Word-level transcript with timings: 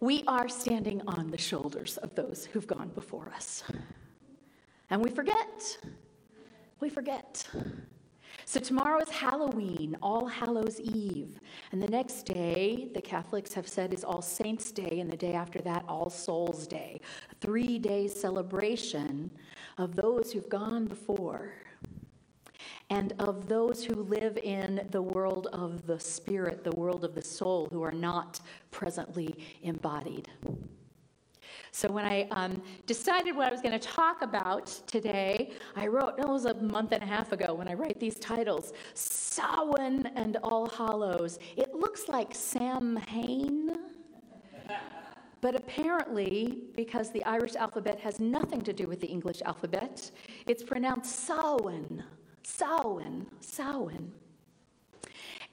We 0.00 0.24
are 0.26 0.48
standing 0.48 1.02
on 1.06 1.30
the 1.30 1.38
shoulders 1.38 1.96
of 1.98 2.14
those 2.14 2.48
who've 2.52 2.66
gone 2.66 2.90
before 2.94 3.30
us. 3.34 3.62
And 4.90 5.02
we 5.02 5.10
forget. 5.10 5.78
We 6.80 6.88
forget. 6.90 7.48
So 8.44 8.60
tomorrow 8.60 9.00
is 9.00 9.08
Halloween, 9.08 9.96
All 10.02 10.26
Hallows 10.26 10.78
Eve. 10.80 11.40
And 11.72 11.82
the 11.82 11.88
next 11.88 12.24
day, 12.24 12.88
the 12.92 13.00
Catholics 13.00 13.54
have 13.54 13.66
said, 13.66 13.94
is 13.94 14.04
All 14.04 14.20
Saints' 14.20 14.70
Day, 14.70 15.00
and 15.00 15.10
the 15.10 15.16
day 15.16 15.32
after 15.32 15.60
that, 15.62 15.84
All 15.88 16.10
Souls' 16.10 16.66
Day. 16.66 17.00
Three 17.40 17.78
day 17.78 18.06
celebration 18.06 19.30
of 19.78 19.96
those 19.96 20.32
who've 20.32 20.48
gone 20.48 20.84
before 20.86 21.54
and 22.90 23.14
of 23.18 23.48
those 23.48 23.84
who 23.84 23.94
live 23.94 24.36
in 24.38 24.86
the 24.90 25.02
world 25.02 25.48
of 25.52 25.86
the 25.86 25.98
spirit, 25.98 26.64
the 26.64 26.72
world 26.72 27.04
of 27.04 27.14
the 27.14 27.22
soul, 27.22 27.68
who 27.72 27.82
are 27.82 27.92
not 27.92 28.40
presently 28.70 29.34
embodied. 29.62 30.28
So 31.70 31.90
when 31.90 32.04
I 32.04 32.28
um, 32.30 32.62
decided 32.86 33.34
what 33.34 33.48
I 33.48 33.50
was 33.50 33.60
going 33.60 33.78
to 33.78 33.84
talk 33.84 34.22
about 34.22 34.66
today, 34.86 35.50
I 35.74 35.88
wrote, 35.88 36.14
it 36.18 36.28
was 36.28 36.44
a 36.44 36.54
month 36.54 36.92
and 36.92 37.02
a 37.02 37.06
half 37.06 37.32
ago 37.32 37.52
when 37.54 37.66
I 37.66 37.74
write 37.74 37.98
these 37.98 38.16
titles, 38.20 38.72
Samhain 38.94 40.06
and 40.14 40.36
All 40.44 40.68
Hallows. 40.68 41.40
It 41.56 41.74
looks 41.74 42.08
like 42.08 42.32
Samhain. 42.32 43.76
But 45.40 45.56
apparently, 45.56 46.62
because 46.76 47.10
the 47.10 47.24
Irish 47.24 47.56
alphabet 47.56 47.98
has 47.98 48.20
nothing 48.20 48.62
to 48.62 48.72
do 48.72 48.86
with 48.86 49.00
the 49.00 49.08
English 49.08 49.42
alphabet, 49.42 50.10
it's 50.46 50.62
pronounced 50.62 51.26
Samhain, 51.26 52.04
Samhain, 52.44 53.26
Samhain. 53.40 54.12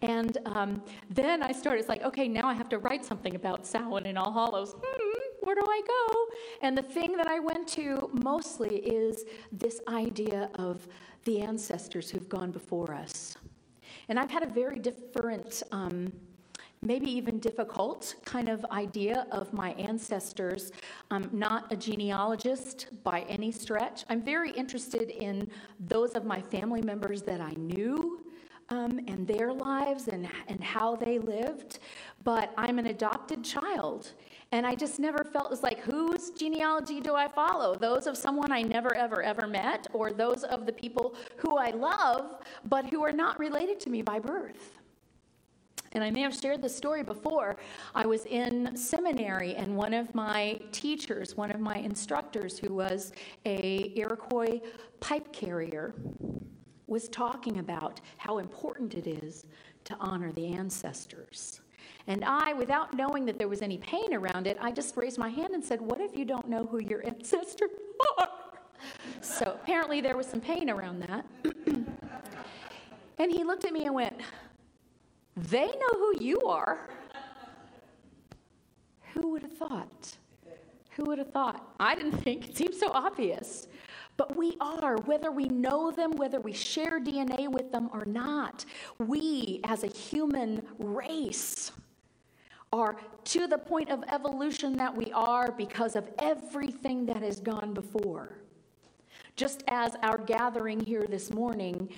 And 0.01 0.37
um, 0.45 0.83
then 1.09 1.41
I 1.43 1.51
started, 1.51 1.79
it's 1.79 1.89
like, 1.89 2.03
okay, 2.03 2.27
now 2.27 2.47
I 2.47 2.53
have 2.53 2.69
to 2.69 2.79
write 2.79 3.05
something 3.05 3.35
about 3.35 3.65
Samhain 3.65 4.05
in 4.05 4.17
All 4.17 4.31
Hallows. 4.31 4.75
Hmm 4.81 5.21
where 5.41 5.55
do 5.55 5.63
I 5.67 5.81
go? 5.85 6.25
And 6.61 6.77
the 6.77 6.83
thing 6.83 7.17
that 7.17 7.27
I 7.27 7.39
went 7.39 7.67
to 7.69 8.09
mostly 8.23 8.77
is 8.77 9.25
this 9.51 9.81
idea 9.87 10.49
of 10.55 10.87
the 11.25 11.41
ancestors 11.41 12.09
who've 12.09 12.29
gone 12.29 12.51
before 12.51 12.93
us. 12.93 13.35
And 14.07 14.19
I've 14.19 14.31
had 14.31 14.43
a 14.43 14.47
very 14.47 14.79
different, 14.79 15.63
um, 15.71 16.11
maybe 16.83 17.11
even 17.11 17.39
difficult 17.39 18.15
kind 18.25 18.49
of 18.49 18.65
idea 18.71 19.27
of 19.31 19.53
my 19.53 19.71
ancestors. 19.73 20.71
I'm 21.11 21.29
not 21.31 21.71
a 21.71 21.75
genealogist 21.75 22.87
by 23.03 23.21
any 23.29 23.51
stretch. 23.51 24.03
I'm 24.09 24.21
very 24.21 24.51
interested 24.51 25.11
in 25.11 25.49
those 25.79 26.13
of 26.13 26.25
my 26.25 26.41
family 26.41 26.81
members 26.81 27.21
that 27.23 27.39
I 27.39 27.51
knew. 27.51 28.25
Um, 28.69 29.01
and 29.09 29.27
their 29.27 29.51
lives 29.51 30.07
and, 30.07 30.29
and 30.47 30.63
how 30.63 30.95
they 30.95 31.19
lived, 31.19 31.79
but 32.23 32.53
I'm 32.57 32.79
an 32.79 32.85
adopted 32.85 33.43
child. 33.43 34.13
And 34.53 34.65
I 34.65 34.75
just 34.75 34.97
never 34.97 35.25
felt 35.25 35.47
it 35.47 35.51
was 35.51 35.61
like, 35.61 35.81
whose 35.81 36.29
genealogy 36.29 37.01
do 37.01 37.13
I 37.13 37.27
follow? 37.27 37.75
Those 37.75 38.07
of 38.07 38.15
someone 38.15 38.49
I 38.49 38.61
never, 38.61 38.95
ever, 38.95 39.21
ever 39.21 39.45
met, 39.45 39.87
or 39.91 40.13
those 40.13 40.45
of 40.45 40.65
the 40.65 40.71
people 40.71 41.15
who 41.35 41.57
I 41.57 41.71
love, 41.71 42.37
but 42.63 42.85
who 42.85 43.03
are 43.03 43.11
not 43.11 43.37
related 43.39 43.77
to 43.81 43.89
me 43.89 44.03
by 44.03 44.19
birth? 44.19 44.80
And 45.93 46.03
I 46.03 46.09
may 46.09 46.21
have 46.21 46.33
shared 46.33 46.61
this 46.61 46.75
story 46.75 47.03
before. 47.03 47.57
I 47.93 48.05
was 48.05 48.25
in 48.25 48.75
seminary, 48.77 49.55
and 49.55 49.75
one 49.75 49.93
of 49.93 50.13
my 50.15 50.59
teachers, 50.71 51.35
one 51.35 51.51
of 51.51 51.59
my 51.59 51.75
instructors, 51.75 52.57
who 52.57 52.73
was 52.73 53.11
a 53.45 53.91
Iroquois 53.95 54.61
pipe 55.01 55.33
carrier, 55.33 55.93
was 56.87 57.09
talking 57.09 57.59
about 57.59 57.99
how 58.17 58.37
important 58.37 58.93
it 58.93 59.07
is 59.07 59.45
to 59.85 59.95
honor 59.99 60.31
the 60.31 60.47
ancestors. 60.47 61.61
And 62.07 62.23
I, 62.25 62.53
without 62.53 62.93
knowing 62.95 63.25
that 63.25 63.37
there 63.37 63.47
was 63.47 63.61
any 63.61 63.77
pain 63.77 64.13
around 64.13 64.47
it, 64.47 64.57
I 64.61 64.71
just 64.71 64.95
raised 64.97 65.17
my 65.17 65.29
hand 65.29 65.53
and 65.53 65.63
said, 65.63 65.81
What 65.81 65.99
if 65.99 66.15
you 66.15 66.25
don't 66.25 66.47
know 66.47 66.65
who 66.65 66.81
your 66.81 67.05
ancestors 67.05 67.69
are? 68.17 68.29
So 69.21 69.57
apparently 69.61 70.01
there 70.01 70.17
was 70.17 70.25
some 70.25 70.41
pain 70.41 70.69
around 70.69 70.99
that. 71.01 71.25
and 73.19 73.31
he 73.31 73.43
looked 73.43 73.65
at 73.65 73.73
me 73.73 73.85
and 73.85 73.93
went, 73.93 74.19
They 75.35 75.67
know 75.67 75.93
who 75.93 76.13
you 76.19 76.39
are. 76.41 76.89
Who 79.13 79.29
would 79.29 79.41
have 79.43 79.53
thought? 79.53 80.17
Who 80.91 81.05
would 81.05 81.19
have 81.19 81.31
thought? 81.31 81.73
I 81.79 81.95
didn't 81.95 82.19
think. 82.19 82.49
It 82.49 82.57
seemed 82.57 82.75
so 82.75 82.91
obvious. 82.93 83.67
But 84.17 84.35
we 84.35 84.57
are, 84.59 84.97
whether 85.05 85.31
we 85.31 85.45
know 85.45 85.89
them, 85.91 86.11
whether 86.11 86.39
we 86.39 86.53
share 86.53 86.99
DNA 86.99 87.49
with 87.49 87.71
them 87.71 87.89
or 87.93 88.05
not. 88.05 88.65
We, 88.99 89.61
as 89.63 89.83
a 89.83 89.87
human 89.87 90.63
race, 90.77 91.71
are 92.73 92.97
to 93.25 93.47
the 93.47 93.57
point 93.57 93.89
of 93.89 94.03
evolution 94.09 94.77
that 94.77 94.95
we 94.95 95.11
are 95.13 95.51
because 95.51 95.95
of 95.95 96.09
everything 96.19 97.05
that 97.05 97.21
has 97.21 97.39
gone 97.39 97.73
before. 97.73 98.37
Just 99.35 99.63
as 99.67 99.95
our 100.03 100.17
gathering 100.17 100.79
here 100.79 101.05
this 101.07 101.31
morning, 101.31 101.89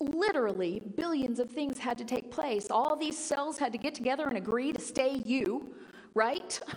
literally 0.00 0.82
billions 0.96 1.38
of 1.38 1.50
things 1.50 1.78
had 1.78 1.98
to 1.98 2.04
take 2.04 2.30
place. 2.30 2.68
All 2.70 2.96
these 2.96 3.16
cells 3.16 3.58
had 3.58 3.72
to 3.72 3.78
get 3.78 3.94
together 3.94 4.26
and 4.26 4.36
agree 4.36 4.72
to 4.72 4.80
stay 4.80 5.22
you, 5.24 5.74
right? 6.14 6.60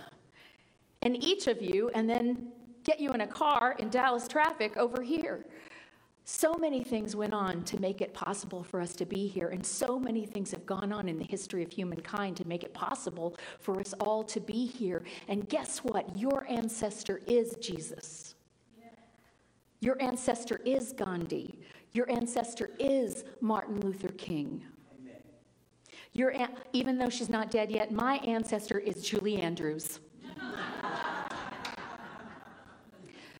And 1.02 1.22
each 1.22 1.48
of 1.48 1.60
you, 1.60 1.90
and 1.90 2.08
then 2.08 2.48
get 2.82 2.98
you 2.98 3.10
in 3.10 3.20
a 3.20 3.26
car 3.26 3.76
in 3.78 3.90
Dallas 3.90 4.26
traffic 4.26 4.78
over 4.78 5.02
here. 5.02 5.44
So 6.24 6.54
many 6.54 6.82
things 6.82 7.14
went 7.14 7.34
on 7.34 7.62
to 7.64 7.78
make 7.78 8.00
it 8.00 8.14
possible 8.14 8.62
for 8.62 8.80
us 8.80 8.94
to 8.96 9.04
be 9.04 9.26
here, 9.26 9.48
and 9.48 9.64
so 9.64 9.98
many 9.98 10.24
things 10.24 10.50
have 10.52 10.64
gone 10.64 10.90
on 10.90 11.06
in 11.06 11.18
the 11.18 11.24
history 11.24 11.62
of 11.62 11.70
humankind 11.70 12.38
to 12.38 12.48
make 12.48 12.64
it 12.64 12.72
possible 12.72 13.36
for 13.58 13.78
us 13.78 13.92
all 14.00 14.24
to 14.24 14.40
be 14.40 14.64
here. 14.64 15.02
And 15.28 15.46
guess 15.46 15.80
what? 15.80 16.16
Your 16.16 16.46
ancestor 16.48 17.20
is 17.26 17.56
Jesus. 17.60 18.34
Your 19.80 20.00
ancestor 20.00 20.62
is 20.64 20.94
Gandhi. 20.94 21.58
Your 21.94 22.10
ancestor 22.10 22.70
is 22.80 23.24
Martin 23.40 23.80
Luther 23.80 24.08
King. 24.08 24.62
Amen. 25.00 25.14
Your, 26.12 26.34
even 26.72 26.98
though 26.98 27.08
she's 27.08 27.28
not 27.30 27.52
dead 27.52 27.70
yet, 27.70 27.92
my 27.92 28.16
ancestor 28.18 28.80
is 28.80 29.00
Julie 29.00 29.40
Andrews. 29.40 30.00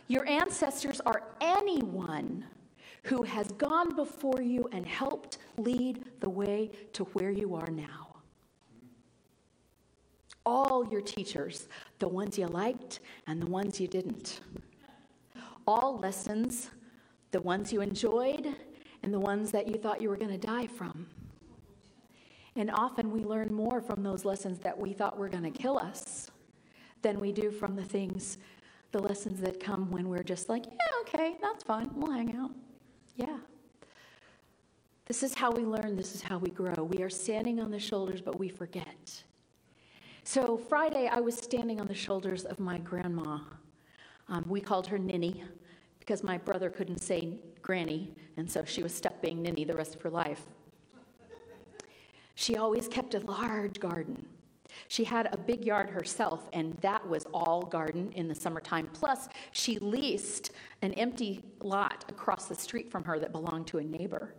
Your 0.07 0.25
ancestors 0.29 1.01
are 1.05 1.25
anyone 1.41 2.45
who 3.03 3.23
has 3.25 3.51
gone 3.53 3.97
before 3.97 4.41
you 4.41 4.69
and 4.71 4.87
helped 4.87 5.39
lead 5.57 6.05
the 6.21 6.31
way 6.31 6.71
to 6.93 7.05
where 7.05 7.31
you 7.31 7.57
are 7.57 7.71
now. 7.71 8.17
All 10.47 10.87
your 10.87 11.01
teachers, 11.01 11.69
the 11.99 12.09
ones 12.09 12.39
you 12.39 12.47
liked 12.47 13.01
and 13.27 13.43
the 13.43 13.47
ones 13.47 13.81
you 13.81 13.89
didn't. 13.89 14.43
All 15.67 15.99
lessons, 15.99 16.71
the 17.35 17.41
ones 17.41 17.73
you 17.73 17.81
enjoyed 17.81 18.55
and 19.03 19.13
the 19.13 19.19
ones 19.19 19.51
that 19.51 19.67
you 19.67 19.75
thought 19.75 20.01
you 20.01 20.09
were 20.09 20.17
going 20.17 20.31
to 20.31 20.39
die 20.39 20.69
from. 20.69 21.05
And 22.55 22.71
often 22.71 23.11
we 23.11 23.25
learn 23.25 23.53
more 23.53 23.81
from 23.81 24.05
those 24.05 24.25
lessons 24.25 24.61
that 24.61 24.79
we 24.79 24.93
thought 24.93 25.19
were 25.19 25.29
going 25.29 25.43
to 25.43 25.51
kill 25.51 25.77
us 25.77 26.31
than 27.03 27.19
we 27.19 27.33
do 27.33 27.51
from 27.51 27.75
the 27.75 27.83
things, 27.83 28.39
the 28.93 29.01
lessons 29.01 29.41
that 29.41 29.59
come 29.59 29.91
when 29.91 30.09
we're 30.09 30.23
just 30.23 30.49
like, 30.49 30.65
yeah, 30.65 31.01
okay, 31.01 31.35
that's 31.43 31.65
fine, 31.65 31.91
we'll 31.97 32.13
hang 32.13 32.37
out. 32.37 32.53
Yeah. 33.17 33.39
This 35.07 35.25
is 35.25 35.35
how 35.35 35.51
we 35.51 35.65
learn, 35.65 35.97
this 35.97 36.15
is 36.15 36.23
how 36.23 36.39
we 36.39 36.51
grow. 36.51 36.85
We 36.85 37.03
are 37.03 37.11
standing 37.11 37.59
on 37.59 37.73
the 37.73 37.81
shoulders, 37.81 38.21
but 38.21 38.39
we 38.39 38.49
forget. 38.49 39.25
So, 40.23 40.57
Friday, 40.57 41.09
I 41.09 41.19
was 41.19 41.37
standing 41.37 41.81
on 41.81 41.89
the 41.89 41.95
shoulders 41.95 42.45
of 42.45 42.61
my 42.61 42.79
grandma. 42.79 43.41
Um, 44.29 44.45
we 44.47 44.61
called 44.61 44.87
her 44.87 44.99
Ninny 44.99 45.43
because 46.05 46.23
my 46.23 46.37
brother 46.37 46.69
couldn't 46.69 47.01
say 47.01 47.39
Granny, 47.63 48.13
and 48.37 48.51
so 48.51 48.65
she 48.65 48.83
was 48.83 48.95
stuck 48.95 49.21
being 49.23 49.43
Ninny 49.43 49.65
the 49.65 49.75
rest 49.75 49.95
of 49.95 50.03
her 50.03 50.11
life. 50.11 50.43
She 52.35 52.57
always 52.57 52.89
kept 52.89 53.15
a 53.15 53.21
large 53.21 53.81
garden. 53.81 54.27
She 54.89 55.05
had 55.05 55.29
a 55.33 55.39
big 55.39 55.65
yard 55.65 55.89
herself, 55.89 56.49
and 56.53 56.75
that 56.81 57.09
was 57.09 57.27
all 57.33 57.63
garden 57.63 58.13
in 58.13 58.29
the 58.29 58.35
summertime. 58.35 58.89
Plus, 58.93 59.29
she 59.53 59.79
leased 59.79 60.51
an 60.83 60.93
empty 60.95 61.43
lot 61.61 62.05
across 62.09 62.47
the 62.47 62.55
street 62.55 62.91
from 62.91 63.05
her 63.05 63.19
that 63.19 63.33
belonged 63.33 63.69
to 63.69 63.79
a 63.79 63.85
neighbor 63.85 64.35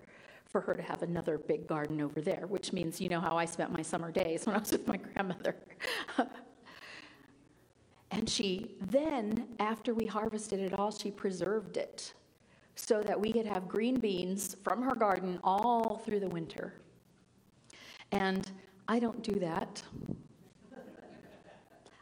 for 0.45 0.62
her 0.62 0.74
to 0.74 0.84
have 0.84 1.01
another 1.01 1.38
big 1.38 1.68
garden 1.68 2.01
over 2.01 2.22
there, 2.22 2.45
which 2.48 2.74
means 2.74 3.01
you 3.01 3.10
know 3.10 3.19
how 3.19 3.38
I 3.38 3.45
spent 3.45 3.72
my 3.72 3.81
summer 3.81 4.12
days 4.12 4.45
when 4.45 4.56
I 4.56 4.60
was 4.60 4.72
with 4.72 4.88
my 4.88 4.98
grandmother. 4.98 5.56
and 8.15 8.29
she 8.29 8.71
then, 8.79 9.45
after 9.59 9.94
we 9.94 10.06
harvested 10.06 10.62
it 10.62 10.79
all, 10.79 10.89
she 10.89 11.12
preserved 11.12 11.75
it 11.75 12.13
so 12.75 13.03
that 13.03 13.19
we 13.19 13.33
could 13.33 13.45
have 13.45 13.67
green 13.67 14.00
beans 14.00 14.56
from 14.63 14.81
her 14.81 14.95
garden 14.95 15.38
all 15.44 16.01
through 16.06 16.21
the 16.21 16.29
winter. 16.29 16.75
And 18.13 18.50
I 18.88 19.00
don't 19.00 19.21
do 19.21 19.38
that. 19.41 19.83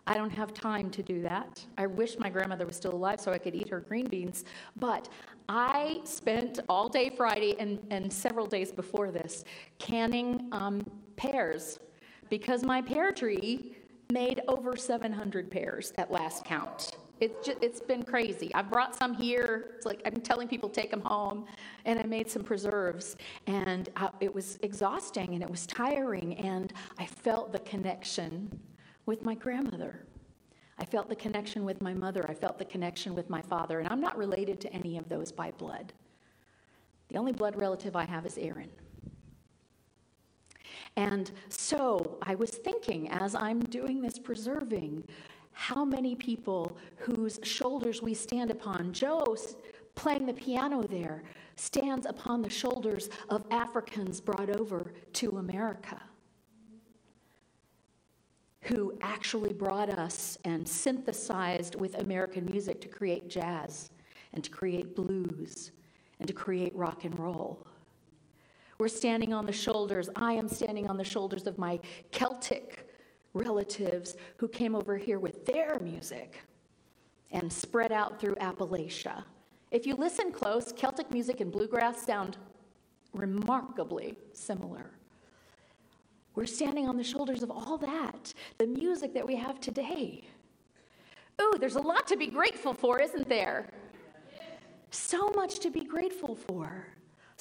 I 0.05 0.13
don't 0.13 0.29
have 0.29 0.53
time 0.53 0.91
to 0.91 1.01
do 1.01 1.23
that. 1.23 1.65
I 1.79 1.87
wish 1.87 2.19
my 2.19 2.29
grandmother 2.29 2.67
was 2.67 2.75
still 2.75 2.93
alive 2.93 3.19
so 3.19 3.31
I 3.31 3.39
could 3.39 3.55
eat 3.55 3.69
her 3.69 3.79
green 3.79 4.05
beans. 4.05 4.45
But 4.75 5.09
I 5.49 6.01
spent 6.03 6.59
all 6.69 6.89
day 6.89 7.09
Friday 7.09 7.55
and, 7.57 7.79
and 7.89 8.13
several 8.13 8.45
days 8.45 8.71
before 8.71 9.09
this 9.09 9.45
canning 9.79 10.47
um, 10.51 10.85
pears 11.15 11.79
because 12.29 12.63
my 12.63 12.83
pear 12.83 13.11
tree 13.11 13.77
made 14.13 14.41
over 14.47 14.77
700 14.77 15.49
pears 15.49 15.91
at 15.97 16.11
last 16.11 16.45
count. 16.45 16.97
It's, 17.19 17.45
just, 17.45 17.57
it's 17.63 17.79
been 17.81 18.03
crazy. 18.03 18.53
I've 18.53 18.69
brought 18.69 18.95
some 18.95 19.13
here. 19.15 19.71
It's 19.75 19.85
like 19.85 20.01
I'm 20.05 20.21
telling 20.21 20.47
people 20.47 20.69
take 20.69 20.91
them 20.91 21.01
home, 21.01 21.45
and 21.85 21.99
I 21.99 22.03
made 22.03 22.29
some 22.29 22.43
preserves. 22.43 23.15
And 23.47 23.89
I, 23.95 24.09
it 24.19 24.33
was 24.33 24.59
exhausting 24.61 25.33
and 25.33 25.41
it 25.41 25.49
was 25.49 25.65
tiring, 25.65 26.35
and 26.37 26.71
I 26.99 27.05
felt 27.05 27.51
the 27.51 27.59
connection 27.59 28.59
with 29.05 29.23
my 29.23 29.35
grandmother. 29.35 30.05
I 30.77 30.85
felt 30.85 31.09
the 31.09 31.15
connection 31.15 31.65
with 31.65 31.81
my 31.81 31.93
mother. 31.93 32.25
I 32.29 32.33
felt 32.33 32.57
the 32.57 32.65
connection 32.65 33.15
with 33.15 33.29
my 33.29 33.41
father. 33.41 33.79
And 33.79 33.87
I'm 33.89 34.01
not 34.01 34.17
related 34.17 34.59
to 34.61 34.73
any 34.73 34.97
of 34.97 35.07
those 35.07 35.31
by 35.31 35.51
blood. 35.51 35.93
The 37.09 37.17
only 37.17 37.31
blood 37.31 37.55
relative 37.55 37.95
I 37.95 38.05
have 38.05 38.25
is 38.25 38.37
Aaron. 38.37 38.69
And 40.95 41.31
so 41.49 42.17
I 42.21 42.35
was 42.35 42.51
thinking 42.51 43.09
as 43.09 43.35
I'm 43.35 43.59
doing 43.61 44.01
this 44.01 44.19
preserving, 44.19 45.03
how 45.51 45.85
many 45.85 46.15
people 46.15 46.77
whose 46.97 47.39
shoulders 47.43 48.01
we 48.01 48.13
stand 48.13 48.51
upon. 48.51 48.91
Joe, 48.93 49.35
playing 49.95 50.25
the 50.25 50.33
piano 50.33 50.83
there, 50.83 51.23
stands 51.55 52.05
upon 52.05 52.41
the 52.41 52.49
shoulders 52.49 53.09
of 53.29 53.45
Africans 53.51 54.19
brought 54.19 54.49
over 54.49 54.93
to 55.13 55.37
America 55.37 56.01
who 58.63 58.97
actually 59.01 59.51
brought 59.51 59.89
us 59.89 60.37
and 60.45 60.67
synthesized 60.67 61.75
with 61.75 61.95
American 61.95 62.45
music 62.45 62.79
to 62.79 62.87
create 62.87 63.29
jazz 63.29 63.89
and 64.33 64.43
to 64.43 64.49
create 64.49 64.95
blues 64.95 65.71
and 66.19 66.27
to 66.27 66.33
create 66.33 66.73
rock 66.75 67.03
and 67.03 67.17
roll. 67.19 67.67
We're 68.77 68.87
standing 68.87 69.33
on 69.33 69.45
the 69.45 69.53
shoulders, 69.53 70.09
I 70.15 70.33
am 70.33 70.47
standing 70.47 70.89
on 70.89 70.97
the 70.97 71.03
shoulders 71.03 71.47
of 71.47 71.57
my 71.57 71.79
Celtic 72.11 72.89
relatives 73.33 74.15
who 74.37 74.47
came 74.47 74.75
over 74.75 74.97
here 74.97 75.19
with 75.19 75.45
their 75.45 75.79
music 75.79 76.41
and 77.31 77.51
spread 77.51 77.91
out 77.91 78.19
through 78.19 78.35
Appalachia. 78.35 79.23
If 79.71 79.87
you 79.87 79.95
listen 79.95 80.31
close, 80.31 80.71
Celtic 80.71 81.11
music 81.11 81.41
and 81.41 81.51
bluegrass 81.51 82.05
sound 82.05 82.37
remarkably 83.13 84.15
similar. 84.33 84.91
We're 86.35 86.45
standing 86.45 86.87
on 86.87 86.97
the 86.97 87.03
shoulders 87.03 87.43
of 87.43 87.51
all 87.51 87.77
that, 87.79 88.33
the 88.57 88.67
music 88.67 89.13
that 89.13 89.25
we 89.25 89.35
have 89.35 89.59
today. 89.59 90.23
Ooh, 91.41 91.55
there's 91.59 91.75
a 91.75 91.81
lot 91.81 92.07
to 92.07 92.17
be 92.17 92.27
grateful 92.27 92.73
for, 92.73 93.01
isn't 93.01 93.29
there? 93.29 93.69
So 94.89 95.29
much 95.29 95.59
to 95.59 95.71
be 95.71 95.83
grateful 95.83 96.35
for. 96.35 96.87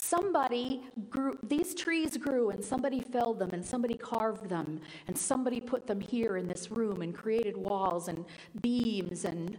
Somebody 0.04 0.82
grew, 1.10 1.38
these 1.44 1.76
trees 1.76 2.16
grew, 2.16 2.50
and 2.50 2.62
somebody 2.62 3.00
felled 3.00 3.38
them, 3.38 3.50
and 3.52 3.64
somebody 3.64 3.94
carved 3.94 4.48
them, 4.48 4.80
and 5.06 5.16
somebody 5.16 5.60
put 5.60 5.86
them 5.86 6.00
here 6.00 6.38
in 6.38 6.48
this 6.48 6.72
room 6.72 7.02
and 7.02 7.14
created 7.14 7.56
walls 7.56 8.08
and 8.08 8.24
beams 8.60 9.24
and 9.24 9.56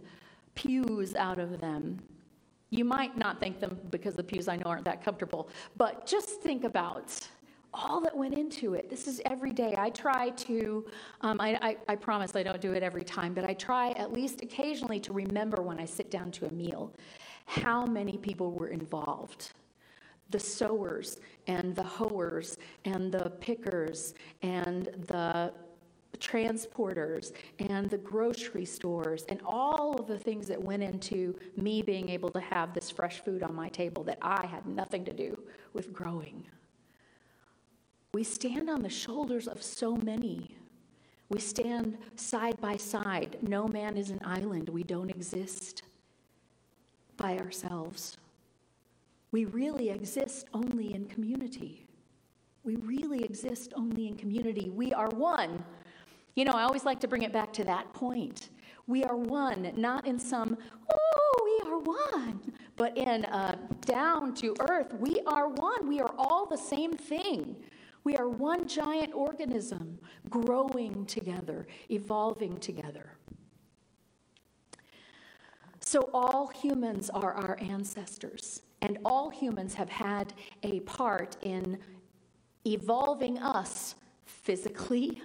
pews 0.54 1.14
out 1.14 1.38
of 1.38 1.62
them. 1.62 1.98
You 2.68 2.84
might 2.84 3.16
not 3.16 3.40
think 3.40 3.58
them 3.58 3.78
because 3.88 4.16
the 4.16 4.22
pews 4.22 4.46
I 4.46 4.56
know 4.56 4.66
aren't 4.66 4.84
that 4.84 5.02
comfortable, 5.02 5.48
but 5.78 6.06
just 6.06 6.42
think 6.42 6.64
about 6.64 7.18
all 7.72 8.02
that 8.02 8.14
went 8.14 8.34
into 8.34 8.74
it. 8.74 8.90
This 8.90 9.08
is 9.08 9.22
every 9.24 9.50
day. 9.50 9.74
I 9.78 9.88
try 9.88 10.28
to, 10.28 10.84
um, 11.22 11.40
I, 11.40 11.58
I, 11.62 11.76
I, 11.88 11.96
promise 11.96 12.36
I 12.36 12.42
don't 12.42 12.60
do 12.60 12.74
it 12.74 12.82
every 12.82 13.02
time, 13.02 13.32
but 13.32 13.44
I 13.44 13.54
try 13.54 13.92
at 13.92 14.12
least 14.12 14.42
occasionally 14.42 15.00
to 15.00 15.14
remember 15.14 15.62
when 15.62 15.80
I 15.80 15.86
sit 15.86 16.10
down 16.10 16.30
to 16.32 16.46
a 16.46 16.52
meal 16.52 16.92
how 17.46 17.86
many 17.86 18.18
people 18.18 18.52
were 18.52 18.68
involved. 18.68 19.52
The 20.30 20.40
sowers 20.40 21.20
and 21.46 21.74
the 21.74 21.82
hoers 21.82 22.58
and 22.84 23.12
the 23.12 23.30
pickers 23.40 24.14
and 24.42 24.86
the 25.06 25.52
transporters 26.18 27.32
and 27.58 27.90
the 27.90 27.98
grocery 27.98 28.64
stores 28.64 29.24
and 29.28 29.40
all 29.44 29.98
of 29.98 30.06
the 30.06 30.18
things 30.18 30.46
that 30.48 30.62
went 30.62 30.82
into 30.82 31.36
me 31.56 31.82
being 31.82 32.08
able 32.08 32.30
to 32.30 32.40
have 32.40 32.72
this 32.72 32.90
fresh 32.90 33.20
food 33.20 33.42
on 33.42 33.54
my 33.54 33.68
table 33.68 34.02
that 34.04 34.18
I 34.22 34.46
had 34.46 34.66
nothing 34.66 35.04
to 35.04 35.12
do 35.12 35.38
with 35.72 35.92
growing. 35.92 36.44
We 38.12 38.22
stand 38.22 38.70
on 38.70 38.82
the 38.82 38.88
shoulders 38.88 39.48
of 39.48 39.62
so 39.62 39.96
many. 39.96 40.56
We 41.30 41.40
stand 41.40 41.98
side 42.16 42.60
by 42.60 42.76
side. 42.76 43.38
No 43.42 43.66
man 43.66 43.96
is 43.96 44.10
an 44.10 44.20
island. 44.24 44.68
We 44.68 44.84
don't 44.84 45.10
exist 45.10 45.82
by 47.16 47.38
ourselves. 47.38 48.18
We 49.34 49.46
really 49.46 49.90
exist 49.90 50.46
only 50.54 50.94
in 50.94 51.06
community. 51.06 51.88
We 52.62 52.76
really 52.76 53.24
exist 53.24 53.72
only 53.74 54.06
in 54.06 54.14
community. 54.14 54.70
We 54.70 54.92
are 54.92 55.08
one. 55.08 55.64
You 56.36 56.44
know, 56.44 56.52
I 56.52 56.62
always 56.62 56.84
like 56.84 57.00
to 57.00 57.08
bring 57.08 57.22
it 57.22 57.32
back 57.32 57.52
to 57.54 57.64
that 57.64 57.92
point. 57.92 58.50
We 58.86 59.02
are 59.02 59.16
one, 59.16 59.72
not 59.74 60.06
in 60.06 60.20
some, 60.20 60.56
oh, 60.88 61.60
we 61.64 61.68
are 61.68 61.78
one, 61.80 62.52
but 62.76 62.96
in 62.96 63.24
uh, 63.24 63.56
down 63.80 64.34
to 64.34 64.54
earth, 64.70 64.94
we 65.00 65.18
are 65.26 65.48
one. 65.48 65.88
We 65.88 65.98
are 65.98 66.14
all 66.16 66.46
the 66.46 66.56
same 66.56 66.92
thing. 66.92 67.56
We 68.04 68.14
are 68.16 68.28
one 68.28 68.68
giant 68.68 69.14
organism 69.14 69.98
growing 70.30 71.06
together, 71.06 71.66
evolving 71.90 72.58
together. 72.58 73.16
So, 75.80 76.08
all 76.14 76.46
humans 76.46 77.10
are 77.10 77.34
our 77.34 77.58
ancestors, 77.60 78.62
and 78.84 78.98
all 79.02 79.30
humans 79.30 79.72
have 79.74 79.88
had 79.88 80.34
a 80.62 80.80
part 80.80 81.38
in 81.42 81.78
evolving 82.66 83.38
us 83.38 83.94
physically. 84.26 85.22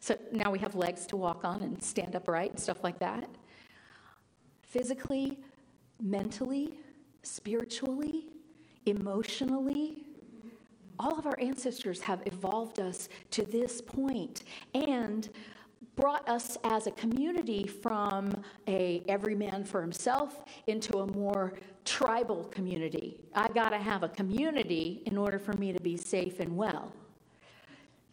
So 0.00 0.16
now 0.32 0.50
we 0.50 0.58
have 0.58 0.74
legs 0.74 1.06
to 1.08 1.16
walk 1.16 1.44
on 1.44 1.62
and 1.62 1.80
stand 1.82 2.16
upright 2.16 2.50
and 2.50 2.58
stuff 2.58 2.82
like 2.82 2.98
that. 2.98 3.28
Physically, 4.62 5.38
mentally, 6.00 6.78
spiritually, 7.22 8.30
emotionally, 8.86 10.06
all 10.98 11.18
of 11.18 11.26
our 11.26 11.38
ancestors 11.38 12.00
have 12.00 12.22
evolved 12.24 12.80
us 12.80 13.10
to 13.32 13.44
this 13.44 13.82
point 13.82 14.44
and 14.74 15.28
brought 15.96 16.26
us 16.28 16.56
as 16.64 16.86
a 16.86 16.90
community 16.92 17.66
from 17.66 18.32
a 18.66 19.02
every 19.08 19.34
man 19.34 19.64
for 19.64 19.80
himself 19.80 20.44
into 20.66 20.98
a 20.98 21.06
more 21.06 21.54
tribal 21.84 22.44
community. 22.44 23.20
I've 23.34 23.54
got 23.54 23.70
to 23.70 23.78
have 23.78 24.02
a 24.02 24.08
community 24.08 25.02
in 25.06 25.16
order 25.16 25.38
for 25.38 25.52
me 25.54 25.72
to 25.72 25.80
be 25.80 25.96
safe 25.96 26.40
and 26.40 26.56
well. 26.56 26.92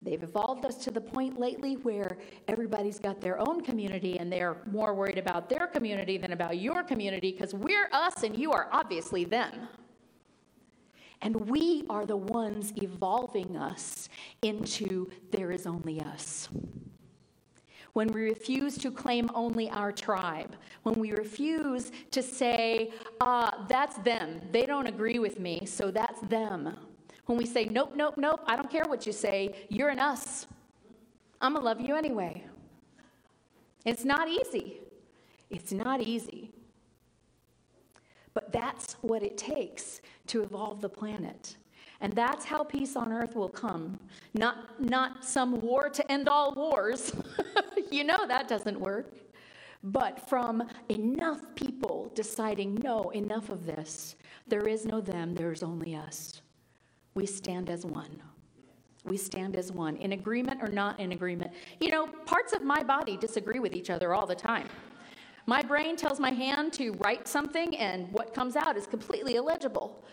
They've 0.02 0.24
evolved 0.24 0.66
us 0.66 0.76
to 0.86 0.92
the 0.92 1.02
point 1.02 1.40
lately 1.40 1.76
where 1.76 2.18
everybody's 2.48 3.00
got 3.00 3.20
their 3.20 3.38
own 3.40 3.62
community 3.62 4.18
and 4.18 4.32
they're 4.32 4.58
more 4.72 4.94
worried 4.94 5.18
about 5.18 5.50
their 5.50 5.68
community 5.68 6.18
than 6.18 6.32
about 6.32 6.58
your 6.58 6.84
community 6.84 7.32
because 7.32 7.54
we're 7.54 7.90
us 7.92 8.24
and 8.24 8.38
you 8.38 8.54
are 8.54 8.70
obviously 8.72 9.26
them. 9.26 9.68
And 11.22 11.50
we 11.50 11.84
are 11.90 12.06
the 12.06 12.16
ones 12.16 12.72
evolving 12.78 13.58
us 13.58 14.08
into 14.42 15.10
there 15.32 15.52
is 15.52 15.68
only 15.68 16.00
us. 16.00 16.48
When 17.94 18.08
we 18.10 18.22
refuse 18.24 18.78
to 18.80 18.92
claim 18.92 19.30
only 19.34 19.70
our 19.70 19.92
tribe, 19.92 20.56
when 20.84 20.96
we 20.96 21.12
refuse 21.12 21.92
to 22.12 22.22
say, 22.22 22.92
uh, 23.20 23.52
that's 23.68 23.98
them, 23.98 24.42
they 24.52 24.66
don't 24.66 24.88
agree 24.88 25.20
with 25.20 25.40
me, 25.40 25.66
so 25.66 25.92
that's 25.92 26.20
them. 26.22 26.76
When 27.26 27.38
we 27.38 27.46
say, 27.46 27.66
nope, 27.66 27.94
nope, 27.96 28.16
nope, 28.18 28.42
I 28.46 28.56
don't 28.56 28.70
care 28.70 28.86
what 28.88 29.06
you 29.06 29.12
say, 29.12 29.56
you're 29.70 29.90
an 29.90 30.00
us. 30.00 30.48
I'm 31.42 31.54
gonna 31.54 31.66
love 31.66 31.80
you 31.80 31.96
anyway. 31.96 32.44
It's 33.86 34.04
not 34.04 34.28
easy. 34.28 34.82
It's 35.50 35.72
not 35.72 36.02
easy. 36.02 36.52
But 38.34 38.52
that's 38.52 38.94
what 39.02 39.24
it 39.24 39.38
takes 39.38 40.02
to 40.28 40.44
evolve 40.44 40.82
the 40.82 40.90
planet. 40.90 41.56
And 42.02 42.14
that's 42.14 42.46
how 42.46 42.64
peace 42.64 42.96
on 42.96 43.12
earth 43.12 43.36
will 43.36 43.50
come. 43.50 44.00
Not, 44.34 44.80
not 44.80 45.26
some 45.26 45.60
war 45.60 45.90
to 45.90 46.12
end 46.12 46.30
all 46.30 46.54
wars. 46.54 47.14
you 47.92 48.04
know 48.04 48.26
that 48.28 48.48
doesn't 48.48 48.80
work. 48.80 49.14
But 49.84 50.28
from 50.28 50.64
enough 50.90 51.42
people 51.56 52.12
deciding, 52.16 52.76
no, 52.76 53.10
enough 53.12 53.50
of 53.50 53.66
this. 53.66 54.16
There 54.48 54.68
is 54.68 54.86
no 54.86 55.00
them, 55.02 55.36
there's 55.36 55.64
only 55.64 55.96
us. 55.96 56.42
We 57.16 57.26
stand 57.26 57.70
as 57.70 57.86
one. 57.86 58.22
We 59.06 59.18
stand 59.18 59.56
as 59.56 59.72
one, 59.72 59.96
in 59.98 60.12
agreement 60.12 60.62
or 60.62 60.68
not 60.68 61.00
in 61.00 61.14
agreement. 61.14 61.52
You 61.80 61.90
know, 61.90 62.08
parts 62.26 62.54
of 62.54 62.64
my 62.64 62.84
body 62.84 63.16
disagree 63.16 63.60
with 63.60 63.74
each 63.74 63.90
other 63.90 64.14
all 64.14 64.26
the 64.26 64.36
time. 64.36 64.68
My 65.46 65.62
brain 65.64 65.96
tells 65.96 66.20
my 66.20 66.32
hand 66.32 66.74
to 66.74 66.92
write 67.00 67.28
something, 67.28 67.76
and 67.78 68.12
what 68.12 68.34
comes 68.34 68.56
out 68.56 68.78
is 68.78 68.86
completely 68.86 69.36
illegible. 69.36 70.04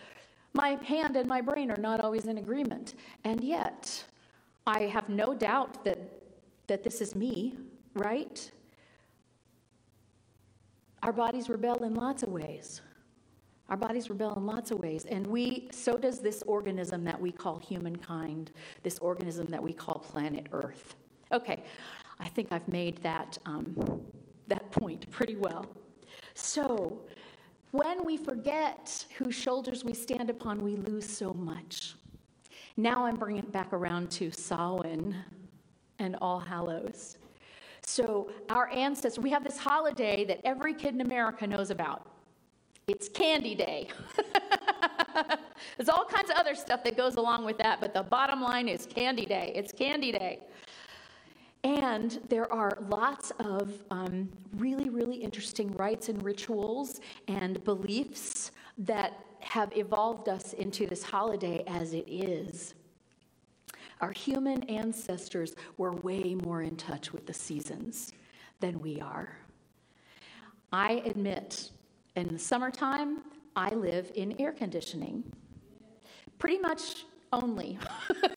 My 0.56 0.78
hand 0.82 1.16
and 1.16 1.28
my 1.28 1.42
brain 1.42 1.70
are 1.70 1.76
not 1.76 2.00
always 2.00 2.24
in 2.24 2.38
agreement. 2.38 2.94
And 3.24 3.44
yet, 3.44 4.04
I 4.66 4.84
have 4.84 5.08
no 5.10 5.34
doubt 5.34 5.84
that, 5.84 5.98
that 6.66 6.82
this 6.82 7.02
is 7.02 7.14
me, 7.14 7.58
right? 7.94 8.50
Our 11.02 11.12
bodies 11.12 11.50
rebel 11.50 11.84
in 11.84 11.94
lots 11.94 12.22
of 12.22 12.30
ways. 12.30 12.80
Our 13.68 13.76
bodies 13.76 14.08
rebel 14.08 14.32
in 14.36 14.46
lots 14.46 14.70
of 14.70 14.78
ways. 14.78 15.04
And 15.04 15.26
we, 15.26 15.68
so 15.72 15.98
does 15.98 16.20
this 16.20 16.42
organism 16.46 17.04
that 17.04 17.20
we 17.20 17.32
call 17.32 17.58
humankind, 17.58 18.52
this 18.82 18.98
organism 19.00 19.46
that 19.48 19.62
we 19.62 19.74
call 19.74 19.98
planet 19.98 20.46
Earth. 20.52 20.96
Okay, 21.32 21.64
I 22.18 22.28
think 22.28 22.50
I've 22.50 22.66
made 22.68 22.96
that, 23.02 23.36
um, 23.44 24.00
that 24.48 24.70
point 24.70 25.10
pretty 25.10 25.36
well. 25.36 25.66
So, 26.32 27.00
when 27.70 28.04
we 28.04 28.16
forget 28.16 29.04
whose 29.18 29.34
shoulders 29.34 29.84
we 29.84 29.94
stand 29.94 30.30
upon, 30.30 30.62
we 30.62 30.76
lose 30.76 31.08
so 31.08 31.34
much. 31.34 31.94
Now 32.76 33.04
I'm 33.04 33.16
bringing 33.16 33.42
it 33.42 33.52
back 33.52 33.72
around 33.72 34.10
to 34.12 34.30
Samhain 34.30 35.16
and 35.98 36.16
All 36.20 36.38
Hallows. 36.40 37.16
So, 37.82 38.30
our 38.50 38.68
ancestors, 38.70 39.22
we 39.22 39.30
have 39.30 39.44
this 39.44 39.56
holiday 39.56 40.24
that 40.24 40.40
every 40.44 40.74
kid 40.74 40.94
in 40.94 41.00
America 41.00 41.46
knows 41.46 41.70
about. 41.70 42.06
It's 42.88 43.08
Candy 43.08 43.54
Day. 43.54 43.88
There's 45.76 45.88
all 45.88 46.04
kinds 46.04 46.30
of 46.30 46.36
other 46.36 46.54
stuff 46.54 46.84
that 46.84 46.96
goes 46.96 47.16
along 47.16 47.44
with 47.44 47.58
that, 47.58 47.80
but 47.80 47.94
the 47.94 48.02
bottom 48.02 48.40
line 48.40 48.68
is 48.68 48.86
Candy 48.86 49.24
Day. 49.24 49.52
It's 49.54 49.72
Candy 49.72 50.12
Day. 50.12 50.40
And 51.64 52.20
there 52.28 52.52
are 52.52 52.78
lots 52.88 53.32
of 53.38 53.82
um, 53.90 54.28
really, 54.56 54.88
really 54.88 55.16
interesting 55.16 55.72
rites 55.72 56.08
and 56.08 56.22
rituals 56.22 57.00
and 57.28 57.62
beliefs 57.64 58.52
that 58.78 59.24
have 59.40 59.76
evolved 59.76 60.28
us 60.28 60.52
into 60.52 60.86
this 60.86 61.02
holiday 61.02 61.64
as 61.66 61.92
it 61.92 62.08
is. 62.08 62.74
Our 64.00 64.12
human 64.12 64.62
ancestors 64.64 65.54
were 65.78 65.92
way 65.92 66.34
more 66.34 66.62
in 66.62 66.76
touch 66.76 67.12
with 67.12 67.26
the 67.26 67.32
seasons 67.32 68.12
than 68.60 68.80
we 68.80 69.00
are. 69.00 69.36
I 70.72 71.02
admit, 71.06 71.70
in 72.16 72.28
the 72.28 72.38
summertime, 72.38 73.22
I 73.54 73.70
live 73.70 74.12
in 74.14 74.38
air 74.40 74.52
conditioning. 74.52 75.24
Pretty 76.38 76.58
much 76.58 77.06
only. 77.32 77.78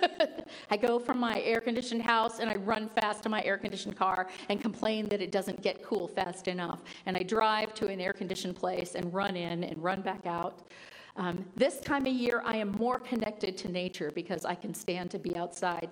I 0.72 0.78
go 0.78 1.00
from 1.00 1.20
my 1.20 1.42
air 1.42 1.62
conditioned 1.62 2.02
house 2.02 2.40
and 2.40 2.50
I 2.50 2.56
run 2.56 2.90
fast 2.90 3.24
to 3.24 3.30
my 3.30 3.44
air 3.44 3.58
conditioned 3.58 3.96
car 3.96 4.28
and 4.50 4.62
complain 4.62 5.08
that 5.10 5.22
it 5.22 5.32
doesn't 5.32 5.62
get 5.62 5.84
cool 5.84 6.08
fast 6.08 6.48
enough. 6.48 6.82
And 7.06 7.16
I 7.16 7.24
drive 7.24 7.74
to 7.76 7.88
an 7.88 8.00
air 8.02 8.14
conditioned 8.14 8.56
place 8.56 8.96
and 8.96 9.14
run 9.14 9.36
in 9.36 9.64
and 9.64 9.82
run 9.82 10.02
back 10.02 10.26
out. 10.26 10.68
Um, 11.16 11.46
this 11.56 11.82
time 11.82 12.06
of 12.06 12.14
year, 12.14 12.42
I 12.46 12.56
am 12.56 12.72
more 12.74 13.00
connected 13.00 13.58
to 13.58 13.70
nature 13.70 14.12
because 14.14 14.46
I 14.46 14.56
can 14.56 14.74
stand 14.74 15.12
to 15.12 15.20
be 15.20 15.36
outside. 15.36 15.90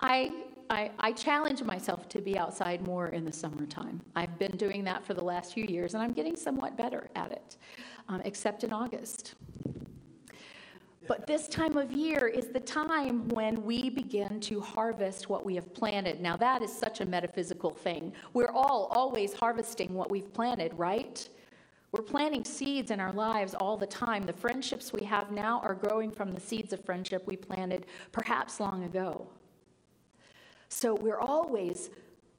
I, 0.00 0.30
I, 0.70 0.92
I, 1.00 1.12
challenge 1.12 1.62
myself 1.62 2.08
to 2.10 2.20
be 2.20 2.38
outside 2.38 2.86
more 2.86 3.08
in 3.08 3.24
the 3.24 3.32
summertime. 3.32 4.00
I've 4.14 4.38
been 4.38 4.56
doing 4.56 4.84
that 4.84 5.04
for 5.04 5.14
the 5.14 5.24
last 5.24 5.54
few 5.54 5.64
years, 5.64 5.94
and 5.94 6.02
I'm 6.02 6.12
getting 6.12 6.36
somewhat 6.36 6.76
better 6.76 7.08
at 7.16 7.32
it, 7.32 7.56
um, 8.08 8.20
except 8.24 8.62
in 8.62 8.72
August. 8.72 9.34
But 11.08 11.26
this 11.26 11.48
time 11.48 11.78
of 11.78 11.90
year 11.90 12.28
is 12.28 12.48
the 12.48 12.60
time 12.60 13.28
when 13.28 13.64
we 13.64 13.88
begin 13.88 14.40
to 14.40 14.60
harvest 14.60 15.30
what 15.30 15.42
we 15.42 15.54
have 15.54 15.72
planted. 15.72 16.20
Now, 16.20 16.36
that 16.36 16.60
is 16.60 16.70
such 16.70 17.00
a 17.00 17.06
metaphysical 17.06 17.70
thing. 17.70 18.12
We're 18.34 18.52
all 18.52 18.88
always 18.92 19.32
harvesting 19.32 19.94
what 19.94 20.10
we've 20.10 20.30
planted, 20.34 20.74
right? 20.76 21.26
We're 21.92 22.02
planting 22.02 22.44
seeds 22.44 22.90
in 22.90 23.00
our 23.00 23.12
lives 23.14 23.54
all 23.54 23.78
the 23.78 23.86
time. 23.86 24.24
The 24.24 24.34
friendships 24.34 24.92
we 24.92 25.02
have 25.04 25.30
now 25.30 25.60
are 25.60 25.74
growing 25.74 26.10
from 26.10 26.30
the 26.30 26.40
seeds 26.40 26.74
of 26.74 26.84
friendship 26.84 27.26
we 27.26 27.36
planted 27.36 27.86
perhaps 28.12 28.60
long 28.60 28.84
ago. 28.84 29.26
So 30.68 30.94
we're 30.94 31.18
always 31.18 31.88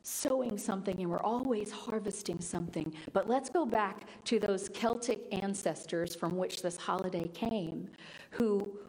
sowing 0.03 0.57
something 0.57 0.99
and 0.99 1.09
we're 1.09 1.21
always 1.21 1.71
harvesting 1.71 2.39
something. 2.39 2.93
But 3.13 3.27
let's 3.27 3.49
go 3.49 3.65
back 3.65 4.07
to 4.25 4.39
those 4.39 4.69
Celtic 4.69 5.21
ancestors 5.31 6.15
from 6.15 6.37
which 6.37 6.61
this 6.61 6.77
holiday 6.77 7.27
came, 7.29 7.89
who 8.31 8.79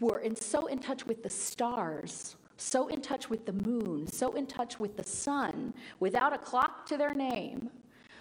were 0.00 0.20
in, 0.20 0.36
so 0.36 0.66
in 0.66 0.78
touch 0.78 1.06
with 1.06 1.22
the 1.22 1.30
stars, 1.30 2.36
so 2.56 2.88
in 2.88 3.00
touch 3.00 3.28
with 3.28 3.46
the 3.46 3.52
moon, 3.52 4.06
so 4.06 4.32
in 4.32 4.46
touch 4.46 4.80
with 4.80 4.96
the 4.96 5.04
sun, 5.04 5.74
without 6.00 6.32
a 6.32 6.38
clock 6.38 6.86
to 6.86 6.96
their 6.96 7.14
name, 7.14 7.70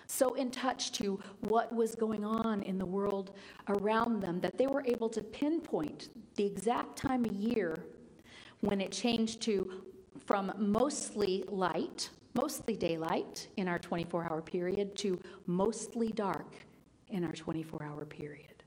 so 0.07 0.34
in 0.36 0.51
touch 0.51 0.91
to 0.91 1.19
what 1.41 1.74
was 1.74 1.95
going 1.95 2.24
on 2.24 2.62
in 2.63 2.77
the 2.77 2.86
world 2.86 3.36
around 3.69 4.22
them 4.22 4.39
that 4.41 4.57
they 4.57 4.67
were 4.67 4.84
able 4.86 5.10
to 5.10 5.22
pinpoint 5.22 6.10
the 6.36 6.45
exact 6.45 6.98
time 6.98 7.25
of 7.25 7.34
year 7.34 7.86
when 8.62 8.81
it 8.81 8.91
changed 8.91 9.41
to 9.41 9.84
from 10.25 10.51
mostly 10.58 11.44
light, 11.48 12.10
mostly 12.34 12.75
daylight 12.75 13.48
in 13.58 13.67
our 13.67 13.79
24 13.79 14.25
hour 14.25 14.41
period, 14.41 14.96
to 14.98 15.20
mostly 15.46 16.12
dark 16.12 16.55
in 17.10 17.24
our 17.24 17.34
24 17.34 17.84
hour 17.84 18.05
period. 18.05 18.63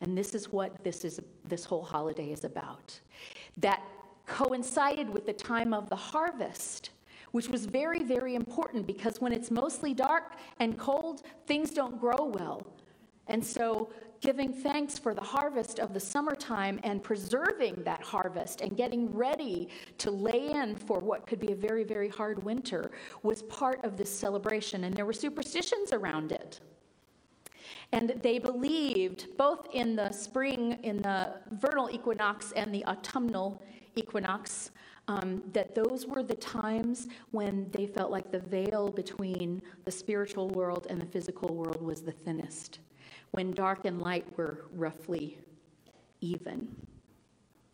And 0.00 0.16
this 0.16 0.34
is 0.34 0.52
what 0.52 0.84
this, 0.84 1.04
is, 1.04 1.20
this 1.44 1.64
whole 1.64 1.82
holiday 1.82 2.30
is 2.30 2.44
about. 2.44 2.98
That 3.56 3.82
coincided 4.26 5.08
with 5.08 5.26
the 5.26 5.32
time 5.32 5.72
of 5.72 5.88
the 5.88 5.96
harvest, 5.96 6.90
which 7.32 7.48
was 7.48 7.66
very, 7.66 8.02
very 8.02 8.34
important 8.34 8.86
because 8.86 9.20
when 9.20 9.32
it's 9.32 9.50
mostly 9.50 9.94
dark 9.94 10.36
and 10.60 10.78
cold, 10.78 11.22
things 11.46 11.70
don't 11.70 11.98
grow 12.00 12.32
well. 12.34 12.62
And 13.26 13.44
so 13.44 13.90
giving 14.20 14.52
thanks 14.52 14.98
for 14.98 15.14
the 15.14 15.22
harvest 15.22 15.78
of 15.78 15.94
the 15.94 16.00
summertime 16.00 16.80
and 16.82 17.02
preserving 17.02 17.82
that 17.84 18.02
harvest 18.02 18.60
and 18.60 18.76
getting 18.76 19.12
ready 19.12 19.68
to 19.98 20.10
lay 20.10 20.50
in 20.50 20.74
for 20.74 20.98
what 20.98 21.26
could 21.26 21.40
be 21.40 21.52
a 21.52 21.56
very, 21.56 21.84
very 21.84 22.08
hard 22.08 22.42
winter 22.42 22.90
was 23.22 23.42
part 23.44 23.84
of 23.84 23.96
this 23.96 24.10
celebration. 24.10 24.84
And 24.84 24.94
there 24.94 25.06
were 25.06 25.12
superstitions 25.12 25.92
around 25.92 26.32
it. 26.32 26.60
And 27.92 28.14
they 28.22 28.38
believed 28.38 29.36
both 29.38 29.66
in 29.72 29.96
the 29.96 30.10
spring, 30.12 30.78
in 30.82 30.98
the 30.98 31.34
vernal 31.52 31.88
equinox, 31.90 32.52
and 32.52 32.74
the 32.74 32.84
autumnal 32.84 33.62
equinox. 33.96 34.70
Um, 35.10 35.42
that 35.54 35.74
those 35.74 36.04
were 36.04 36.22
the 36.22 36.34
times 36.34 37.08
when 37.30 37.70
they 37.70 37.86
felt 37.86 38.10
like 38.10 38.30
the 38.30 38.40
veil 38.40 38.90
between 38.90 39.62
the 39.86 39.90
spiritual 39.90 40.50
world 40.50 40.86
and 40.90 41.00
the 41.00 41.06
physical 41.06 41.54
world 41.54 41.80
was 41.80 42.02
the 42.02 42.12
thinnest 42.12 42.80
when 43.32 43.52
dark 43.52 43.84
and 43.84 44.00
light 44.00 44.26
were 44.36 44.64
roughly 44.72 45.38
even. 46.20 46.68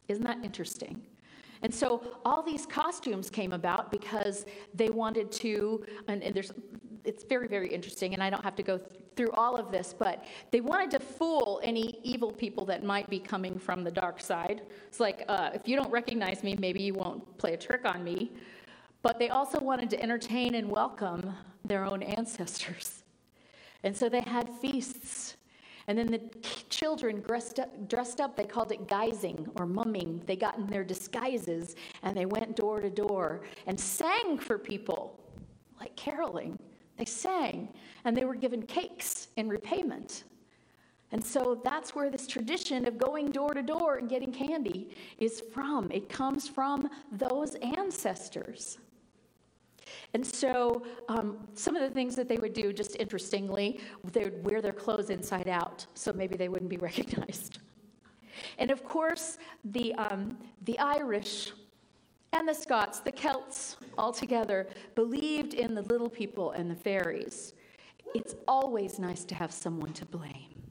Isn't 0.08 0.24
that 0.24 0.44
interesting? 0.44 1.02
And 1.62 1.74
so 1.74 2.02
all 2.24 2.42
these 2.42 2.66
costumes 2.66 3.30
came 3.30 3.52
about 3.52 3.90
because 3.90 4.44
they 4.74 4.90
wanted 4.90 5.32
to, 5.32 5.84
and, 6.08 6.22
and 6.22 6.34
there's, 6.34 6.52
it's 7.04 7.24
very, 7.24 7.48
very 7.48 7.68
interesting, 7.68 8.12
and 8.12 8.22
I 8.22 8.28
don't 8.28 8.44
have 8.44 8.56
to 8.56 8.62
go 8.62 8.76
th- 8.76 8.90
through 9.16 9.30
all 9.32 9.56
of 9.56 9.70
this, 9.70 9.94
but 9.98 10.24
they 10.50 10.60
wanted 10.60 10.90
to 10.90 10.98
fool 10.98 11.60
any 11.62 12.00
evil 12.02 12.30
people 12.30 12.66
that 12.66 12.84
might 12.84 13.08
be 13.08 13.18
coming 13.18 13.58
from 13.58 13.82
the 13.82 13.90
dark 13.90 14.20
side. 14.20 14.62
It's 14.88 15.00
like, 15.00 15.24
uh, 15.28 15.50
if 15.54 15.66
you 15.66 15.76
don't 15.76 15.90
recognize 15.90 16.42
me, 16.42 16.54
maybe 16.58 16.82
you 16.82 16.92
won't 16.92 17.38
play 17.38 17.54
a 17.54 17.56
trick 17.56 17.86
on 17.86 18.04
me. 18.04 18.32
But 19.02 19.18
they 19.18 19.28
also 19.28 19.60
wanted 19.60 19.88
to 19.90 20.02
entertain 20.02 20.54
and 20.56 20.68
welcome 20.68 21.34
their 21.64 21.84
own 21.84 22.02
ancestors. 22.02 23.04
And 23.84 23.96
so 23.96 24.08
they 24.08 24.22
had 24.22 24.48
feasts 24.48 25.36
and 25.86 25.98
then 25.98 26.06
the 26.06 26.20
children 26.70 27.20
dressed 27.20 27.60
up, 27.60 27.88
dressed 27.88 28.20
up, 28.20 28.36
they 28.36 28.44
called 28.44 28.72
it 28.72 28.86
guising 28.86 29.48
or 29.56 29.66
mumming. 29.66 30.22
They 30.26 30.36
got 30.36 30.56
in 30.56 30.66
their 30.66 30.84
disguises 30.84 31.76
and 32.02 32.16
they 32.16 32.26
went 32.26 32.56
door 32.56 32.80
to 32.80 32.88
door 32.88 33.42
and 33.66 33.78
sang 33.78 34.38
for 34.38 34.58
people, 34.58 35.20
like 35.78 35.94
caroling. 35.96 36.58
They 36.96 37.04
sang 37.04 37.68
and 38.04 38.16
they 38.16 38.24
were 38.24 38.34
given 38.34 38.62
cakes 38.62 39.28
in 39.36 39.48
repayment. 39.48 40.24
And 41.12 41.22
so 41.22 41.60
that's 41.62 41.94
where 41.94 42.10
this 42.10 42.26
tradition 42.26 42.88
of 42.88 42.98
going 42.98 43.30
door 43.30 43.54
to 43.54 43.62
door 43.62 43.98
and 43.98 44.08
getting 44.08 44.32
candy 44.32 44.96
is 45.18 45.42
from. 45.52 45.90
It 45.92 46.08
comes 46.08 46.48
from 46.48 46.88
those 47.12 47.54
ancestors. 47.56 48.78
And 50.12 50.24
so, 50.26 50.84
um, 51.08 51.48
some 51.54 51.76
of 51.76 51.82
the 51.82 51.90
things 51.90 52.14
that 52.16 52.28
they 52.28 52.36
would 52.36 52.52
do, 52.52 52.72
just 52.72 52.96
interestingly, 52.98 53.80
they 54.12 54.24
would 54.24 54.44
wear 54.44 54.62
their 54.62 54.72
clothes 54.72 55.10
inside 55.10 55.48
out, 55.48 55.86
so 55.94 56.12
maybe 56.12 56.36
they 56.36 56.48
wouldn't 56.48 56.70
be 56.70 56.76
recognized. 56.90 57.58
And 58.58 58.70
of 58.70 58.84
course, 58.84 59.38
the, 59.64 59.94
um, 59.94 60.38
the 60.64 60.78
Irish 60.78 61.52
and 62.32 62.48
the 62.48 62.54
Scots, 62.54 63.00
the 63.00 63.12
Celts 63.12 63.76
all 63.96 64.12
together, 64.12 64.68
believed 64.94 65.54
in 65.54 65.74
the 65.74 65.82
little 65.82 66.08
people 66.08 66.50
and 66.52 66.70
the 66.70 66.74
fairies. 66.74 67.54
It's 68.14 68.34
always 68.46 68.98
nice 68.98 69.24
to 69.24 69.34
have 69.34 69.52
someone 69.52 69.92
to 69.94 70.04
blame, 70.04 70.62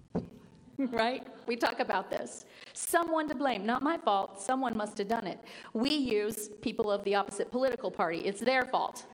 right? 0.78 1.26
We 1.48 1.56
talk 1.56 1.80
about 1.80 2.10
this. 2.10 2.46
Someone 2.74 3.28
to 3.30 3.36
blame, 3.36 3.66
not 3.66 3.82
my 3.82 3.98
fault. 3.98 4.42
Someone 4.42 4.76
must 4.78 4.98
have 4.98 5.08
done 5.08 5.28
it. 5.28 5.40
We 5.74 5.90
use 5.90 6.50
people 6.62 6.92
of 6.92 7.04
the 7.04 7.16
opposite 7.16 7.52
political 7.52 7.92
party, 7.92 8.20
it's 8.20 8.42
their 8.42 8.66
fault. 8.66 9.06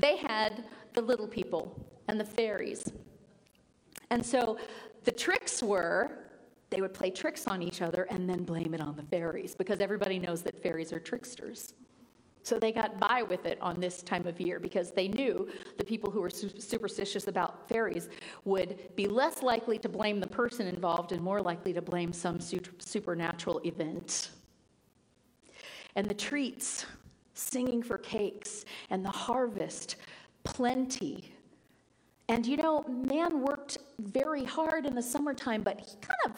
They 0.00 0.16
had 0.16 0.64
the 0.94 1.02
little 1.02 1.28
people 1.28 1.86
and 2.08 2.18
the 2.18 2.24
fairies. 2.24 2.92
And 4.10 4.24
so 4.24 4.58
the 5.04 5.12
tricks 5.12 5.62
were 5.62 6.28
they 6.70 6.80
would 6.80 6.92
play 6.92 7.10
tricks 7.10 7.46
on 7.46 7.62
each 7.62 7.80
other 7.80 8.06
and 8.10 8.28
then 8.28 8.44
blame 8.44 8.74
it 8.74 8.80
on 8.80 8.94
the 8.94 9.02
fairies 9.02 9.54
because 9.54 9.80
everybody 9.80 10.18
knows 10.18 10.42
that 10.42 10.62
fairies 10.62 10.92
are 10.92 11.00
tricksters. 11.00 11.72
So 12.42 12.58
they 12.58 12.72
got 12.72 12.98
by 12.98 13.22
with 13.22 13.46
it 13.46 13.58
on 13.60 13.80
this 13.80 14.02
time 14.02 14.26
of 14.26 14.40
year 14.40 14.58
because 14.58 14.90
they 14.90 15.08
knew 15.08 15.48
the 15.76 15.84
people 15.84 16.10
who 16.10 16.20
were 16.20 16.30
superstitious 16.30 17.26
about 17.26 17.68
fairies 17.68 18.08
would 18.44 18.94
be 18.96 19.06
less 19.06 19.42
likely 19.42 19.78
to 19.78 19.88
blame 19.88 20.20
the 20.20 20.26
person 20.26 20.66
involved 20.66 21.12
and 21.12 21.22
more 21.22 21.42
likely 21.42 21.72
to 21.72 21.82
blame 21.82 22.12
some 22.12 22.38
supernatural 22.40 23.60
event. 23.64 24.30
And 25.96 26.08
the 26.08 26.14
treats 26.14 26.86
singing 27.38 27.82
for 27.82 27.98
cakes, 27.98 28.64
and 28.90 29.04
the 29.04 29.10
harvest, 29.10 29.96
plenty. 30.44 31.32
And 32.28 32.44
you 32.44 32.56
know, 32.56 32.82
man 32.82 33.40
worked 33.40 33.78
very 34.00 34.44
hard 34.44 34.86
in 34.86 34.94
the 34.94 35.02
summertime, 35.02 35.62
but 35.62 35.80
he 35.80 35.96
kind 36.00 36.20
of 36.26 36.32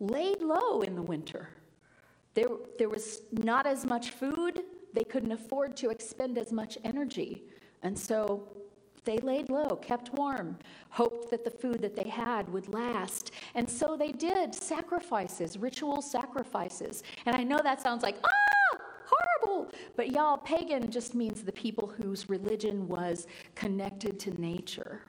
laid 0.00 0.42
low 0.42 0.82
in 0.82 0.94
the 0.94 1.02
winter. 1.02 1.48
There, 2.34 2.48
there 2.78 2.88
was 2.88 3.22
not 3.32 3.66
as 3.66 3.84
much 3.84 4.10
food, 4.10 4.60
they 4.92 5.04
couldn't 5.04 5.32
afford 5.32 5.76
to 5.78 5.90
expend 5.90 6.36
as 6.36 6.52
much 6.52 6.78
energy. 6.84 7.44
And 7.82 7.98
so 7.98 8.48
they 9.04 9.18
laid 9.18 9.48
low, 9.48 9.76
kept 9.76 10.12
warm, 10.14 10.58
hoped 10.90 11.30
that 11.30 11.44
the 11.44 11.50
food 11.50 11.80
that 11.80 11.96
they 11.96 12.08
had 12.08 12.48
would 12.52 12.68
last. 12.68 13.30
And 13.54 13.68
so 13.68 13.96
they 13.96 14.12
did 14.12 14.54
sacrifices, 14.54 15.56
ritual 15.56 16.02
sacrifices. 16.02 17.02
And 17.24 17.34
I 17.34 17.42
know 17.42 17.60
that 17.62 17.80
sounds 17.80 18.02
like, 18.02 18.16
ah, 18.24 18.50
horrible. 19.10 19.72
But 19.96 20.12
y'all, 20.12 20.38
pagan 20.38 20.90
just 20.90 21.14
means 21.14 21.42
the 21.42 21.52
people 21.52 21.86
whose 21.86 22.28
religion 22.28 22.88
was 22.88 23.26
connected 23.54 24.18
to 24.20 24.40
nature. 24.40 25.02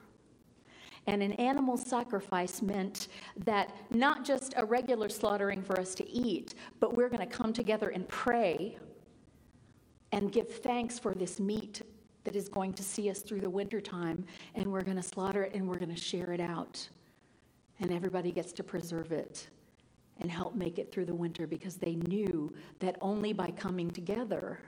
And 1.07 1.23
an 1.23 1.33
animal 1.33 1.77
sacrifice 1.77 2.61
meant 2.61 3.07
that 3.45 3.75
not 3.89 4.23
just 4.23 4.53
a 4.55 4.65
regular 4.65 5.09
slaughtering 5.09 5.63
for 5.63 5.79
us 5.79 5.95
to 5.95 6.09
eat, 6.09 6.53
but 6.79 6.95
we're 6.95 7.09
going 7.09 7.19
to 7.19 7.25
come 7.25 7.53
together 7.53 7.89
and 7.89 8.07
pray 8.07 8.77
and 10.11 10.31
give 10.31 10.49
thanks 10.49 10.99
for 10.99 11.13
this 11.13 11.39
meat 11.39 11.81
that 12.23 12.35
is 12.35 12.49
going 12.49 12.73
to 12.73 12.83
see 12.83 13.09
us 13.09 13.19
through 13.19 13.41
the 13.41 13.49
wintertime, 13.49 14.23
and 14.53 14.71
we're 14.71 14.83
going 14.83 14.97
to 14.97 15.03
slaughter 15.03 15.43
it 15.43 15.55
and 15.55 15.67
we're 15.67 15.79
going 15.79 15.93
to 15.93 15.99
share 15.99 16.33
it 16.33 16.39
out. 16.39 16.87
And 17.79 17.91
everybody 17.91 18.31
gets 18.31 18.51
to 18.53 18.63
preserve 18.63 19.11
it 19.11 19.47
and 20.21 20.31
help 20.31 20.55
make 20.55 20.79
it 20.79 20.91
through 20.91 21.05
the 21.05 21.13
winter 21.13 21.45
because 21.45 21.75
they 21.75 21.95
knew 21.95 22.53
that 22.79 22.97
only 23.01 23.33
by 23.33 23.51
coming 23.51 23.89
together 23.91 24.59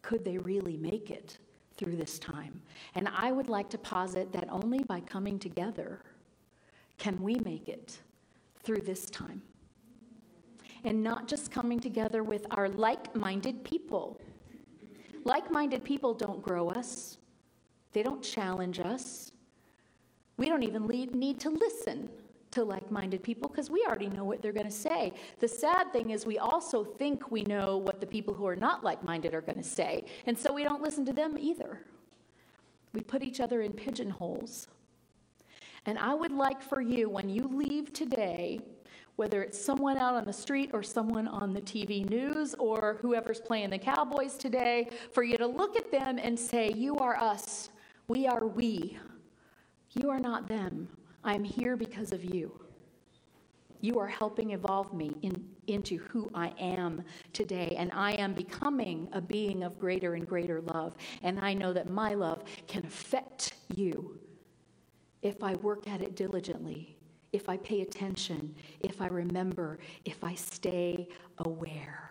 could 0.00 0.24
they 0.24 0.38
really 0.38 0.76
make 0.76 1.10
it 1.10 1.38
through 1.76 1.96
this 1.96 2.18
time. 2.18 2.60
And 2.94 3.08
I 3.14 3.32
would 3.32 3.48
like 3.48 3.68
to 3.70 3.78
posit 3.78 4.32
that 4.32 4.48
only 4.50 4.82
by 4.84 5.00
coming 5.00 5.38
together 5.38 6.00
can 6.98 7.20
we 7.20 7.36
make 7.44 7.68
it 7.68 7.98
through 8.62 8.80
this 8.80 9.10
time. 9.10 9.42
And 10.84 11.02
not 11.02 11.28
just 11.28 11.50
coming 11.50 11.78
together 11.78 12.22
with 12.22 12.46
our 12.50 12.68
like 12.68 13.14
minded 13.14 13.64
people 13.64 14.20
like 15.24 15.50
minded 15.50 15.84
people 15.84 16.14
don't 16.14 16.42
grow 16.42 16.68
us, 16.70 17.18
they 17.92 18.02
don't 18.02 18.22
challenge 18.22 18.80
us. 18.80 19.30
We 20.36 20.48
don't 20.48 20.62
even 20.62 20.86
need 20.86 21.38
to 21.40 21.50
listen 21.50 22.08
to 22.52 22.64
like 22.64 22.90
minded 22.90 23.22
people 23.22 23.48
because 23.48 23.70
we 23.70 23.84
already 23.86 24.08
know 24.08 24.24
what 24.24 24.40
they're 24.40 24.52
going 24.52 24.66
to 24.66 24.70
say. 24.70 25.12
The 25.40 25.48
sad 25.48 25.92
thing 25.92 26.10
is, 26.10 26.24
we 26.24 26.38
also 26.38 26.84
think 26.84 27.30
we 27.30 27.42
know 27.42 27.76
what 27.76 28.00
the 28.00 28.06
people 28.06 28.34
who 28.34 28.46
are 28.46 28.56
not 28.56 28.84
like 28.84 29.02
minded 29.02 29.34
are 29.34 29.40
going 29.40 29.58
to 29.58 29.64
say, 29.64 30.04
and 30.26 30.38
so 30.38 30.52
we 30.52 30.62
don't 30.62 30.82
listen 30.82 31.04
to 31.06 31.12
them 31.12 31.36
either. 31.38 31.80
We 32.92 33.00
put 33.00 33.22
each 33.22 33.40
other 33.40 33.62
in 33.62 33.72
pigeonholes. 33.72 34.68
And 35.86 35.98
I 35.98 36.14
would 36.14 36.30
like 36.30 36.62
for 36.62 36.80
you, 36.80 37.08
when 37.08 37.28
you 37.28 37.48
leave 37.48 37.92
today, 37.92 38.60
whether 39.16 39.42
it's 39.42 39.62
someone 39.62 39.98
out 39.98 40.14
on 40.14 40.24
the 40.24 40.32
street 40.32 40.70
or 40.72 40.82
someone 40.82 41.26
on 41.26 41.52
the 41.52 41.60
TV 41.60 42.08
news 42.08 42.54
or 42.58 42.98
whoever's 43.00 43.40
playing 43.40 43.70
the 43.70 43.78
Cowboys 43.78 44.36
today, 44.36 44.88
for 45.12 45.22
you 45.22 45.36
to 45.38 45.46
look 45.46 45.76
at 45.76 45.90
them 45.90 46.18
and 46.18 46.38
say, 46.38 46.72
You 46.74 46.96
are 46.96 47.16
us. 47.16 47.70
We 48.08 48.26
are 48.26 48.46
we. 48.46 48.98
You 49.90 50.10
are 50.10 50.20
not 50.20 50.48
them. 50.48 50.88
I'm 51.24 51.44
here 51.44 51.76
because 51.76 52.12
of 52.12 52.24
you. 52.24 52.60
You 53.80 53.98
are 53.98 54.06
helping 54.06 54.52
evolve 54.52 54.94
me 54.94 55.12
in, 55.22 55.44
into 55.66 55.98
who 55.98 56.30
I 56.34 56.52
am 56.58 57.02
today. 57.32 57.74
And 57.76 57.90
I 57.92 58.12
am 58.12 58.32
becoming 58.32 59.08
a 59.12 59.20
being 59.20 59.62
of 59.62 59.78
greater 59.78 60.14
and 60.14 60.26
greater 60.26 60.60
love. 60.60 60.94
And 61.22 61.40
I 61.40 61.52
know 61.52 61.72
that 61.72 61.90
my 61.90 62.14
love 62.14 62.44
can 62.68 62.84
affect 62.84 63.54
you 63.74 64.18
if 65.20 65.42
I 65.42 65.54
work 65.54 65.88
at 65.88 66.00
it 66.00 66.14
diligently 66.14 66.96
if 67.32 67.48
I 67.48 67.56
pay 67.56 67.80
attention, 67.80 68.54
if 68.80 69.00
I 69.00 69.06
remember, 69.06 69.78
if 70.04 70.22
I 70.22 70.34
stay 70.34 71.08
aware. 71.38 72.10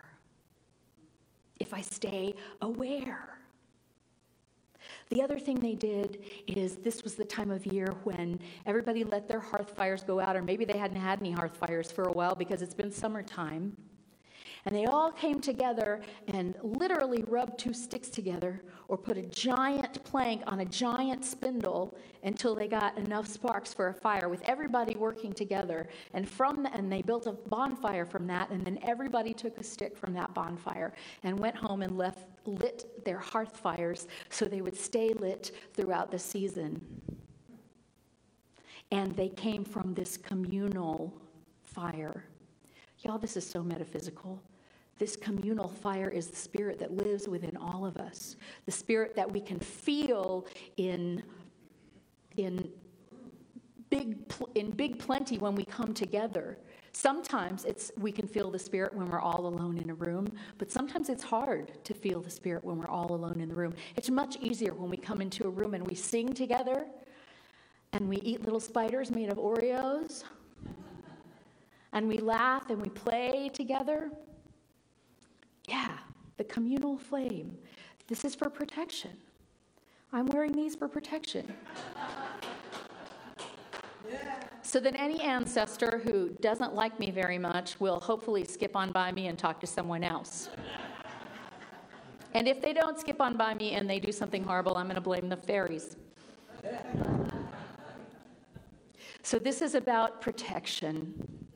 If 1.60 1.72
I 1.72 1.80
stay 1.80 2.34
aware. 2.60 3.38
The 5.12 5.20
other 5.20 5.38
thing 5.38 5.60
they 5.60 5.74
did 5.74 6.24
is 6.46 6.76
this 6.76 7.04
was 7.04 7.16
the 7.16 7.24
time 7.26 7.50
of 7.50 7.66
year 7.66 7.94
when 8.04 8.40
everybody 8.64 9.04
let 9.04 9.28
their 9.28 9.40
hearth 9.40 9.76
fires 9.76 10.02
go 10.02 10.18
out, 10.20 10.36
or 10.36 10.42
maybe 10.42 10.64
they 10.64 10.78
hadn't 10.78 10.96
had 10.96 11.20
any 11.20 11.32
hearth 11.32 11.54
fires 11.54 11.92
for 11.92 12.04
a 12.04 12.12
while 12.12 12.34
because 12.34 12.62
it's 12.62 12.72
been 12.72 12.90
summertime. 12.90 13.76
And 14.64 14.76
they 14.76 14.86
all 14.86 15.10
came 15.10 15.40
together 15.40 16.00
and 16.28 16.54
literally 16.62 17.24
rubbed 17.26 17.58
two 17.58 17.74
sticks 17.74 18.08
together 18.08 18.62
or 18.86 18.96
put 18.96 19.18
a 19.18 19.22
giant 19.22 20.04
plank 20.04 20.42
on 20.46 20.60
a 20.60 20.64
giant 20.64 21.24
spindle 21.24 21.96
until 22.22 22.54
they 22.54 22.68
got 22.68 22.96
enough 22.96 23.26
sparks 23.26 23.74
for 23.74 23.88
a 23.88 23.94
fire 23.94 24.28
with 24.28 24.40
everybody 24.44 24.94
working 24.94 25.32
together. 25.32 25.88
And 26.14 26.28
from 26.28 26.62
the, 26.62 26.72
and 26.74 26.92
they 26.92 27.02
built 27.02 27.26
a 27.26 27.32
bonfire 27.32 28.06
from 28.06 28.28
that 28.28 28.50
and 28.50 28.64
then 28.64 28.78
everybody 28.82 29.34
took 29.34 29.58
a 29.58 29.64
stick 29.64 29.96
from 29.96 30.14
that 30.14 30.32
bonfire 30.32 30.92
and 31.24 31.38
went 31.38 31.56
home 31.56 31.82
and 31.82 31.98
left 31.98 32.26
lit 32.46 33.04
their 33.04 33.18
hearth 33.18 33.56
fires 33.56 34.06
so 34.30 34.44
they 34.44 34.60
would 34.60 34.76
stay 34.76 35.12
lit 35.12 35.50
throughout 35.74 36.10
the 36.12 36.18
season. 36.18 36.80
And 38.92 39.16
they 39.16 39.30
came 39.30 39.64
from 39.64 39.94
this 39.94 40.16
communal 40.16 41.12
fire. 41.64 42.26
Y'all, 42.98 43.18
this 43.18 43.36
is 43.36 43.48
so 43.48 43.62
metaphysical. 43.62 44.40
This 44.98 45.16
communal 45.16 45.68
fire 45.68 46.08
is 46.08 46.28
the 46.28 46.36
spirit 46.36 46.78
that 46.78 46.92
lives 46.92 47.28
within 47.28 47.56
all 47.56 47.84
of 47.84 47.96
us, 47.96 48.36
the 48.66 48.72
spirit 48.72 49.16
that 49.16 49.30
we 49.30 49.40
can 49.40 49.58
feel 49.58 50.46
in, 50.76 51.22
in, 52.36 52.68
big, 53.90 54.16
in 54.54 54.70
big 54.70 54.98
plenty 54.98 55.38
when 55.38 55.54
we 55.54 55.64
come 55.64 55.92
together. 55.92 56.58
Sometimes 56.92 57.64
it's, 57.64 57.90
we 57.96 58.12
can 58.12 58.28
feel 58.28 58.50
the 58.50 58.58
Spirit 58.58 58.94
when 58.94 59.08
we're 59.08 59.20
all 59.20 59.46
alone 59.46 59.78
in 59.78 59.88
a 59.88 59.94
room, 59.94 60.30
but 60.58 60.70
sometimes 60.70 61.08
it's 61.08 61.22
hard 61.22 61.72
to 61.84 61.94
feel 61.94 62.20
the 62.20 62.30
Spirit 62.30 62.62
when 62.64 62.76
we're 62.76 62.88
all 62.88 63.12
alone 63.12 63.40
in 63.40 63.48
the 63.48 63.54
room. 63.54 63.72
It's 63.96 64.10
much 64.10 64.36
easier 64.40 64.74
when 64.74 64.90
we 64.90 64.98
come 64.98 65.22
into 65.22 65.46
a 65.46 65.50
room 65.50 65.72
and 65.72 65.86
we 65.86 65.94
sing 65.94 66.34
together 66.34 66.86
and 67.94 68.08
we 68.08 68.18
eat 68.18 68.44
little 68.44 68.60
spiders 68.60 69.10
made 69.10 69.30
of 69.30 69.38
Oreos 69.38 70.24
and 71.94 72.06
we 72.06 72.18
laugh 72.18 72.68
and 72.68 72.80
we 72.80 72.90
play 72.90 73.50
together. 73.52 74.10
Yeah, 75.72 75.96
the 76.36 76.44
communal 76.44 76.98
flame. 76.98 77.56
This 78.06 78.26
is 78.26 78.34
for 78.34 78.50
protection. 78.50 79.12
I'm 80.12 80.26
wearing 80.26 80.52
these 80.52 80.74
for 80.74 80.86
protection. 80.86 81.50
So 84.60 84.78
then, 84.80 84.94
any 84.96 85.18
ancestor 85.22 86.02
who 86.04 86.28
doesn't 86.42 86.74
like 86.74 87.00
me 87.00 87.10
very 87.10 87.38
much 87.38 87.80
will 87.80 88.00
hopefully 88.00 88.44
skip 88.44 88.76
on 88.76 88.92
by 88.92 89.12
me 89.12 89.28
and 89.28 89.38
talk 89.38 89.60
to 89.60 89.66
someone 89.66 90.04
else. 90.04 90.50
And 92.34 92.46
if 92.46 92.60
they 92.60 92.74
don't 92.74 93.00
skip 93.00 93.22
on 93.22 93.38
by 93.38 93.54
me 93.54 93.72
and 93.72 93.88
they 93.88 93.98
do 93.98 94.12
something 94.12 94.44
horrible, 94.44 94.76
I'm 94.76 94.84
going 94.84 94.96
to 94.96 95.00
blame 95.00 95.30
the 95.30 95.38
fairies. 95.38 95.96
So, 99.22 99.38
this 99.38 99.62
is 99.62 99.74
about 99.74 100.20
protection. 100.20 101.46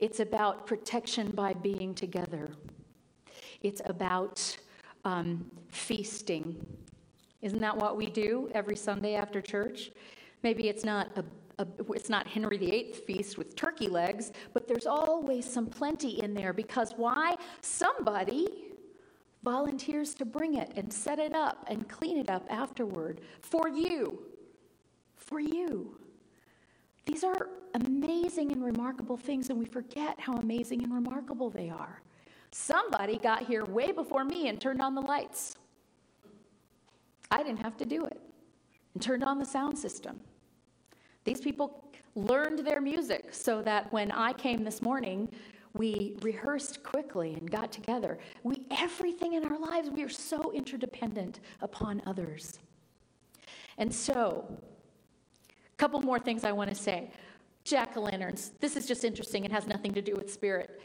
It's 0.00 0.20
about 0.20 0.66
protection 0.66 1.32
by 1.32 1.52
being 1.52 1.94
together. 1.94 2.48
It's 3.62 3.82
about 3.86 4.56
um, 5.04 5.50
feasting. 5.68 6.64
Isn't 7.42 7.60
that 7.60 7.76
what 7.76 7.96
we 7.96 8.06
do 8.06 8.50
every 8.54 8.76
Sunday 8.76 9.14
after 9.14 9.40
church? 9.40 9.90
Maybe 10.42 10.68
it's 10.68 10.84
not 10.84 11.10
a, 11.16 11.24
a, 11.62 11.66
it's 11.92 12.08
not 12.08 12.26
Henry 12.26 12.56
VIII 12.56 12.92
feast 12.92 13.38
with 13.38 13.56
turkey 13.56 13.88
legs, 13.88 14.32
but 14.54 14.68
there's 14.68 14.86
always 14.86 15.50
some 15.50 15.66
plenty 15.66 16.22
in 16.22 16.34
there 16.34 16.52
because 16.52 16.92
why? 16.96 17.36
Somebody 17.60 18.48
volunteers 19.42 20.14
to 20.14 20.24
bring 20.24 20.54
it 20.56 20.72
and 20.76 20.92
set 20.92 21.18
it 21.18 21.34
up 21.34 21.64
and 21.68 21.88
clean 21.88 22.18
it 22.18 22.28
up 22.28 22.46
afterward 22.50 23.20
for 23.40 23.68
you. 23.68 24.18
For 25.16 25.40
you. 25.40 25.98
These 27.06 27.24
are 27.24 27.48
amazing 27.74 28.52
and 28.52 28.62
remarkable 28.62 29.16
things, 29.16 29.48
and 29.50 29.58
we 29.58 29.64
forget 29.64 30.18
how 30.20 30.34
amazing 30.34 30.82
and 30.82 30.92
remarkable 30.92 31.50
they 31.50 31.70
are. 31.70 32.02
Somebody 32.50 33.18
got 33.18 33.46
here 33.46 33.64
way 33.64 33.92
before 33.92 34.24
me 34.24 34.48
and 34.48 34.60
turned 34.60 34.80
on 34.80 34.94
the 34.94 35.02
lights. 35.02 35.56
I 37.30 37.42
didn't 37.42 37.60
have 37.60 37.76
to 37.78 37.84
do 37.84 38.04
it. 38.04 38.20
And 38.94 39.02
turned 39.02 39.22
on 39.22 39.38
the 39.38 39.44
sound 39.44 39.78
system. 39.78 40.20
These 41.24 41.40
people 41.40 41.84
learned 42.14 42.60
their 42.60 42.80
music 42.80 43.34
so 43.34 43.62
that 43.62 43.92
when 43.92 44.10
I 44.10 44.32
came 44.32 44.64
this 44.64 44.80
morning, 44.80 45.28
we 45.74 46.16
rehearsed 46.22 46.82
quickly 46.82 47.34
and 47.34 47.50
got 47.50 47.70
together. 47.70 48.18
We 48.42 48.64
everything 48.70 49.34
in 49.34 49.44
our 49.44 49.58
lives, 49.58 49.90
we 49.90 50.02
are 50.02 50.08
so 50.08 50.50
interdependent 50.52 51.40
upon 51.60 52.02
others. 52.06 52.58
And 53.76 53.94
so, 53.94 54.44
a 55.48 55.76
couple 55.76 56.00
more 56.00 56.18
things 56.18 56.44
I 56.44 56.52
want 56.52 56.70
to 56.70 56.74
say. 56.74 57.10
Jack 57.64 57.96
o' 57.96 58.00
lanterns. 58.00 58.52
This 58.60 58.76
is 58.76 58.86
just 58.86 59.04
interesting. 59.04 59.44
It 59.44 59.52
has 59.52 59.66
nothing 59.66 59.92
to 59.92 60.02
do 60.02 60.14
with 60.14 60.32
spirit 60.32 60.80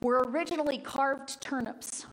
were 0.00 0.24
originally 0.28 0.78
carved 0.78 1.40
turnips. 1.40 2.06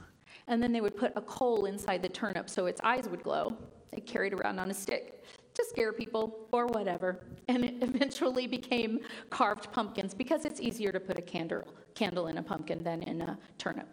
And 0.47 0.61
then 0.61 0.71
they 0.71 0.81
would 0.81 0.97
put 0.97 1.13
a 1.15 1.21
coal 1.21 1.65
inside 1.65 2.01
the 2.01 2.09
turnip 2.09 2.49
so 2.49 2.65
its 2.65 2.81
eyes 2.83 3.07
would 3.07 3.23
glow. 3.23 3.55
They 3.91 4.01
carried 4.01 4.33
around 4.33 4.59
on 4.59 4.71
a 4.71 4.73
stick 4.73 5.23
to 5.53 5.65
scare 5.69 5.93
people 5.93 6.47
or 6.51 6.67
whatever. 6.67 7.19
And 7.47 7.63
it 7.63 7.75
eventually 7.81 8.47
became 8.47 8.99
carved 9.29 9.71
pumpkins 9.71 10.13
because 10.13 10.45
it's 10.45 10.59
easier 10.59 10.91
to 10.91 10.99
put 10.99 11.17
a 11.17 11.21
candle, 11.21 11.63
candle 11.95 12.27
in 12.27 12.37
a 12.37 12.43
pumpkin 12.43 12.83
than 12.83 13.03
in 13.03 13.21
a 13.21 13.37
turnip. 13.57 13.87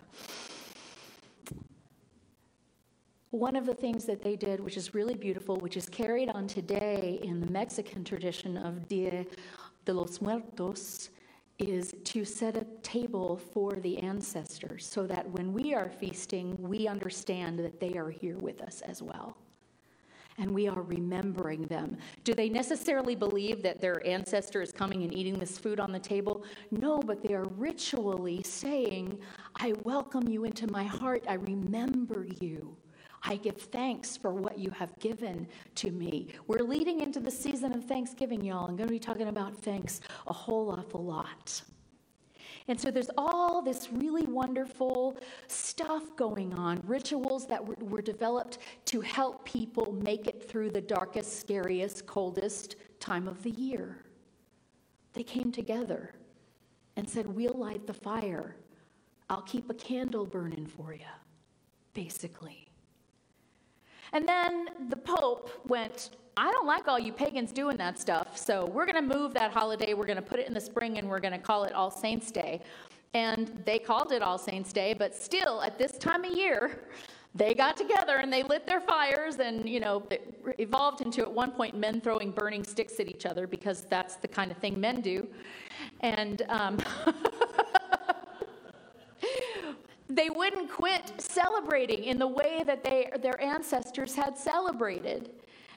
One 3.31 3.55
of 3.55 3.65
the 3.65 3.75
things 3.75 4.07
that 4.07 4.23
they 4.23 4.35
did, 4.35 4.59
which 4.59 4.77
is 4.77 4.93
really 4.93 5.15
beautiful, 5.15 5.57
which 5.59 5.77
is 5.77 5.89
carried 5.89 6.31
on 6.31 6.49
today 6.49 7.21
in 7.23 7.41
the 7.41 7.47
Mexican 7.47 8.03
tradition 8.03 8.57
of 8.57 8.89
Dia 8.89 9.25
de 9.85 9.93
los 9.93 10.21
Muertos, 10.21 11.11
is 11.61 11.95
to 12.05 12.25
set 12.25 12.57
a 12.57 12.67
table 12.83 13.37
for 13.37 13.73
the 13.73 13.99
ancestors 13.99 14.87
so 14.87 15.07
that 15.07 15.29
when 15.31 15.53
we 15.53 15.75
are 15.75 15.89
feasting, 15.89 16.57
we 16.59 16.89
understand 16.89 17.59
that 17.59 17.81
they 17.81 17.97
are 17.97 18.11
here 18.11 18.39
with 18.39 18.61
us 18.63 18.81
as 18.83 19.03
well. 19.03 19.37
And 20.39 20.51
we 20.53 20.69
are 20.69 20.83
remembering 20.83 21.63
them. 21.65 21.99
Do 22.25 22.33
they 22.33 22.49
necessarily 22.49 23.15
believe 23.15 23.63
that 23.63 23.81
their 23.81 24.05
ancestor 24.07 24.63
is 24.63 24.73
coming 24.73 25.03
and 25.03 25.13
eating 25.13 25.39
this 25.39 25.59
food 25.59 25.81
on 25.81 25.93
the 25.93 25.99
table? 25.99 26.45
No, 26.71 26.99
but 26.99 27.23
they 27.23 27.35
are 27.35 27.45
ritually 27.57 28.43
saying, 28.43 29.19
I 29.57 29.75
welcome 29.85 30.29
you 30.29 30.45
into 30.45 30.67
my 30.71 30.85
heart. 30.85 31.25
I 31.29 31.35
remember 31.35 32.27
you. 32.41 32.75
I 33.23 33.37
give 33.37 33.57
thanks 33.57 34.17
for 34.17 34.33
what 34.33 34.59
you 34.59 34.71
have 34.71 34.99
given 34.99 35.47
to 35.77 35.91
me. 35.91 36.29
We're 36.47 36.65
leading 36.65 37.01
into 37.01 37.21
the 37.21 37.31
season 37.31 37.73
of 37.75 37.85
Thanksgiving, 37.85 38.43
y'all. 38.43 38.67
I'm 38.67 38.77
going 38.77 38.89
to 38.89 38.93
be 38.93 38.99
talking 38.99 39.29
about 39.29 39.55
thanks 39.57 40.01
a 40.27 40.33
whole 40.33 40.71
awful 40.71 41.05
lot. 41.05 41.63
And 42.69 42.81
so 42.81 42.91
there's 42.91 43.11
all 43.19 43.63
this 43.63 43.89
really 43.93 44.25
wonderful 44.25 45.19
stuff 45.49 46.15
going 46.17 46.55
on, 46.55 46.81
rituals 46.87 47.47
that 47.49 47.65
were, 47.65 47.75
were, 47.81 48.03
developed 48.03 48.59
to 48.87 49.01
help 49.01 49.45
people 49.45 49.93
make 50.05 50.27
it 50.27 50.49
through 50.49 50.71
the 50.71 50.81
darkest, 50.81 51.41
scariest, 51.41 52.07
coldest 52.07 52.77
time 53.01 53.27
of 53.27 53.43
the 53.43 53.51
year. 53.51 54.05
They 55.15 55.25
came 55.25 55.51
together 55.51 56.15
and 56.97 57.09
said, 57.09 57.27
We'll 57.27 57.55
light 57.55 57.87
the 57.87 57.95
fire. 57.95 58.57
I'll 59.29 59.43
keep 59.43 59.69
a 59.71 59.75
candle 59.75 60.25
burning 60.25 60.67
for 60.67 60.93
you, 60.93 61.01
basically. 61.93 62.70
And 64.13 64.27
then 64.29 64.69
the 64.89 64.97
Pope 64.97 65.51
went, 65.67 66.11
I 66.37 66.51
don't 66.51 66.67
like 66.67 66.89
all 66.89 66.99
you 66.99 67.13
pagans 67.13 67.53
doing 67.53 67.77
that 67.77 67.99
stuff, 67.99 68.37
so 68.39 68.67
we're 68.67 68.87
going 68.87 69.09
to 69.09 69.17
move 69.17 69.35
that 69.35 69.51
holiday. 69.51 69.95
We're 69.95 70.07
going 70.07 70.17
to 70.17 70.23
put 70.23 70.39
it 70.39 70.47
in 70.47 70.55
the 70.55 70.61
spring 70.61 70.99
and 70.99 71.09
we're 71.09 71.21
going 71.21 71.33
to 71.33 71.39
call 71.39 71.65
it 71.65 71.73
All 71.75 71.91
Saints' 71.91 72.31
Day. 72.31 72.63
And 73.13 73.63
they 73.65 73.79
called 73.79 74.13
it 74.13 74.23
All 74.23 74.39
Saints' 74.39 74.73
Day, 74.73 74.95
but 74.95 75.15
still, 75.15 75.61
at 75.63 75.77
this 75.79 75.99
time 75.99 76.25
of 76.25 76.33
year, 76.33 76.81
they 77.35 77.55
got 77.55 77.77
together 77.77 78.17
and 78.17 78.33
they 78.33 78.43
lit 78.43 78.67
their 78.67 78.81
fires 78.81 79.37
and 79.37 79.69
you 79.69 79.79
know 79.79 80.03
it 80.11 80.35
evolved 80.59 81.01
into 81.01 81.21
at 81.23 81.31
one 81.31 81.53
point 81.53 81.77
men 81.77 82.01
throwing 82.01 82.33
burning 82.33 82.65
sticks 82.65 82.99
at 82.99 83.09
each 83.09 83.25
other 83.25 83.47
because 83.47 83.83
that's 83.83 84.17
the 84.17 84.27
kind 84.27 84.51
of 84.51 84.57
thing 84.57 84.81
men 84.81 85.01
do 85.01 85.29
and 86.01 86.43
um, 86.49 86.77
they 90.11 90.31
wouldn't 90.31 90.71
quit 90.71 91.13
celebrating 91.19 92.05
in 92.05 92.19
the 92.19 92.27
way 92.27 92.63
that 92.67 92.83
they, 92.83 93.11
their 93.23 93.41
ancestors 93.41 94.15
had 94.15 94.37
celebrated. 94.37 95.31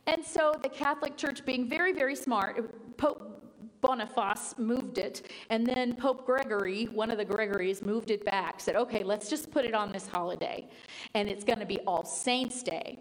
And 0.07 0.23
so 0.25 0.55
the 0.61 0.69
Catholic 0.69 1.15
Church, 1.17 1.45
being 1.45 1.69
very, 1.69 1.93
very 1.93 2.15
smart, 2.15 2.97
Pope 2.97 3.41
Boniface 3.81 4.55
moved 4.57 4.97
it, 4.97 5.29
and 5.49 5.65
then 5.65 5.95
Pope 5.95 6.25
Gregory, 6.25 6.85
one 6.85 7.11
of 7.11 7.17
the 7.17 7.25
Gregories, 7.25 7.81
moved 7.81 8.11
it 8.11 8.23
back, 8.23 8.59
said, 8.59 8.75
okay, 8.75 9.03
let's 9.03 9.29
just 9.29 9.51
put 9.51 9.65
it 9.65 9.73
on 9.73 9.91
this 9.91 10.07
holiday. 10.07 10.67
And 11.13 11.29
it's 11.29 11.43
going 11.43 11.59
to 11.59 11.65
be 11.65 11.79
All 11.81 12.05
Saints' 12.05 12.63
Day. 12.63 12.99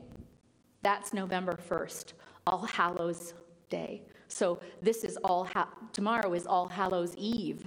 That's 0.83 1.13
November 1.13 1.59
1st, 1.69 2.15
All 2.47 2.67
Hallows 2.67 3.35
Day. 3.69 4.03
So 4.27 4.61
this 4.81 5.05
is 5.05 5.17
all, 5.19 5.45
ha- 5.45 5.69
tomorrow 5.93 6.33
is 6.35 6.47
All 6.47 6.67
Hallows 6.67 7.15
Eve, 7.17 7.65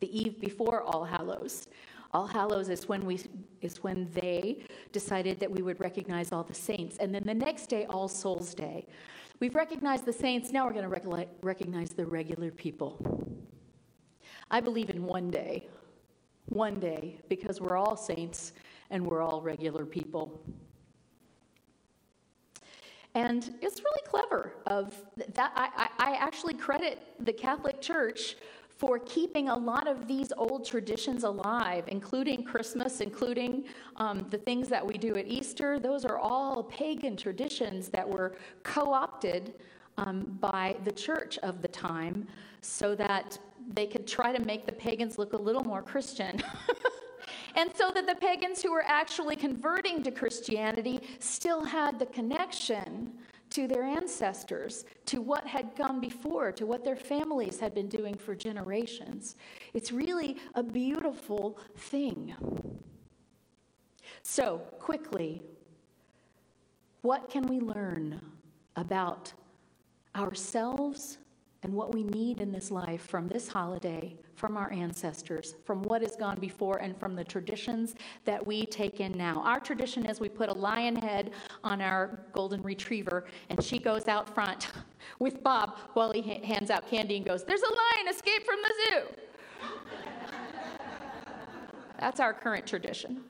the 0.00 0.18
eve 0.18 0.40
before 0.40 0.82
All 0.82 1.04
Hallows. 1.04 1.68
All 2.12 2.26
Hallows 2.26 2.68
is 2.68 2.88
when 2.88 3.04
we 3.04 3.20
is 3.60 3.82
when 3.82 4.08
they 4.12 4.62
decided 4.92 5.38
that 5.40 5.50
we 5.50 5.62
would 5.62 5.78
recognize 5.80 6.32
all 6.32 6.42
the 6.42 6.54
saints, 6.54 6.96
and 6.98 7.14
then 7.14 7.24
the 7.24 7.34
next 7.34 7.66
day, 7.66 7.86
All 7.86 8.08
Souls 8.08 8.54
Day. 8.54 8.86
We've 9.40 9.54
recognized 9.54 10.04
the 10.04 10.12
saints. 10.12 10.50
Now 10.50 10.66
we're 10.66 10.72
going 10.72 10.90
to 10.90 11.28
recognize 11.42 11.90
the 11.90 12.06
regular 12.06 12.50
people. 12.50 12.98
I 14.50 14.60
believe 14.60 14.90
in 14.90 15.04
one 15.04 15.30
day, 15.30 15.68
one 16.46 16.80
day, 16.80 17.20
because 17.28 17.60
we're 17.60 17.76
all 17.76 17.96
saints 17.96 18.52
and 18.90 19.06
we're 19.06 19.22
all 19.22 19.40
regular 19.40 19.84
people. 19.86 20.40
And 23.14 23.54
it's 23.62 23.80
really 23.80 24.02
clever 24.06 24.54
of 24.66 24.94
that. 25.34 25.52
I, 25.54 25.88
I 25.98 26.16
actually 26.16 26.54
credit 26.54 27.02
the 27.20 27.32
Catholic 27.32 27.80
Church 27.80 28.36
for 28.78 29.00
keeping 29.00 29.48
a 29.48 29.56
lot 29.56 29.88
of 29.88 30.06
these 30.06 30.32
old 30.36 30.64
traditions 30.64 31.24
alive, 31.24 31.82
including 31.88 32.44
Christmas, 32.44 33.00
including 33.00 33.64
um, 33.96 34.24
the 34.30 34.38
things 34.38 34.68
that 34.68 34.86
we 34.86 34.96
do 34.96 35.16
at 35.16 35.26
Easter. 35.26 35.80
Those 35.80 36.04
are 36.04 36.16
all 36.16 36.62
pagan 36.62 37.16
traditions 37.16 37.88
that 37.88 38.08
were 38.08 38.36
co 38.62 38.92
opted 38.92 39.54
um, 39.96 40.38
by 40.40 40.76
the 40.84 40.92
church 40.92 41.38
of 41.38 41.60
the 41.60 41.66
time 41.66 42.28
so 42.60 42.94
that 42.94 43.36
they 43.74 43.84
could 43.84 44.06
try 44.06 44.32
to 44.32 44.40
make 44.44 44.64
the 44.64 44.72
pagans 44.72 45.18
look 45.18 45.32
a 45.32 45.36
little 45.36 45.64
more 45.64 45.82
Christian. 45.82 46.40
and 47.56 47.74
so 47.74 47.90
that 47.90 48.06
the 48.06 48.14
pagans 48.14 48.62
who 48.62 48.70
were 48.70 48.84
actually 48.86 49.34
converting 49.34 50.04
to 50.04 50.12
Christianity 50.12 51.00
still 51.18 51.64
had 51.64 51.98
the 51.98 52.06
connection 52.06 53.12
to 53.58 53.66
their 53.66 53.82
ancestors, 53.82 54.84
to 55.04 55.20
what 55.20 55.44
had 55.44 55.74
gone 55.74 55.98
before, 55.98 56.52
to 56.52 56.64
what 56.64 56.84
their 56.84 56.94
families 56.94 57.58
had 57.58 57.74
been 57.74 57.88
doing 57.88 58.14
for 58.14 58.32
generations. 58.32 59.34
It's 59.74 59.90
really 59.90 60.36
a 60.54 60.62
beautiful 60.62 61.58
thing. 61.76 62.36
So, 64.22 64.58
quickly, 64.78 65.42
what 67.02 67.28
can 67.28 67.48
we 67.48 67.58
learn 67.58 68.20
about 68.76 69.32
ourselves 70.14 71.18
and 71.62 71.72
what 71.72 71.92
we 71.92 72.04
need 72.04 72.40
in 72.40 72.52
this 72.52 72.70
life 72.70 73.02
from 73.02 73.26
this 73.26 73.48
holiday, 73.48 74.16
from 74.36 74.56
our 74.56 74.72
ancestors, 74.72 75.56
from 75.64 75.82
what 75.82 76.02
has 76.02 76.14
gone 76.14 76.38
before, 76.38 76.78
and 76.78 76.96
from 76.98 77.16
the 77.16 77.24
traditions 77.24 77.96
that 78.24 78.44
we 78.46 78.64
take 78.66 79.00
in 79.00 79.12
now. 79.12 79.42
Our 79.44 79.58
tradition 79.58 80.06
is 80.06 80.20
we 80.20 80.28
put 80.28 80.48
a 80.48 80.52
lion 80.52 80.94
head 80.94 81.32
on 81.64 81.80
our 81.80 82.20
golden 82.32 82.62
retriever, 82.62 83.24
and 83.50 83.62
she 83.62 83.78
goes 83.78 84.06
out 84.06 84.32
front 84.32 84.68
with 85.18 85.42
Bob 85.42 85.78
while 85.94 86.12
he 86.12 86.22
hands 86.22 86.70
out 86.70 86.88
candy 86.88 87.16
and 87.16 87.26
goes, 87.26 87.42
There's 87.42 87.62
a 87.62 87.72
lion 87.72 88.08
escaped 88.08 88.46
from 88.46 88.58
the 88.62 88.74
zoo. 88.78 89.02
That's 91.98 92.20
our 92.20 92.32
current 92.32 92.66
tradition. 92.66 93.24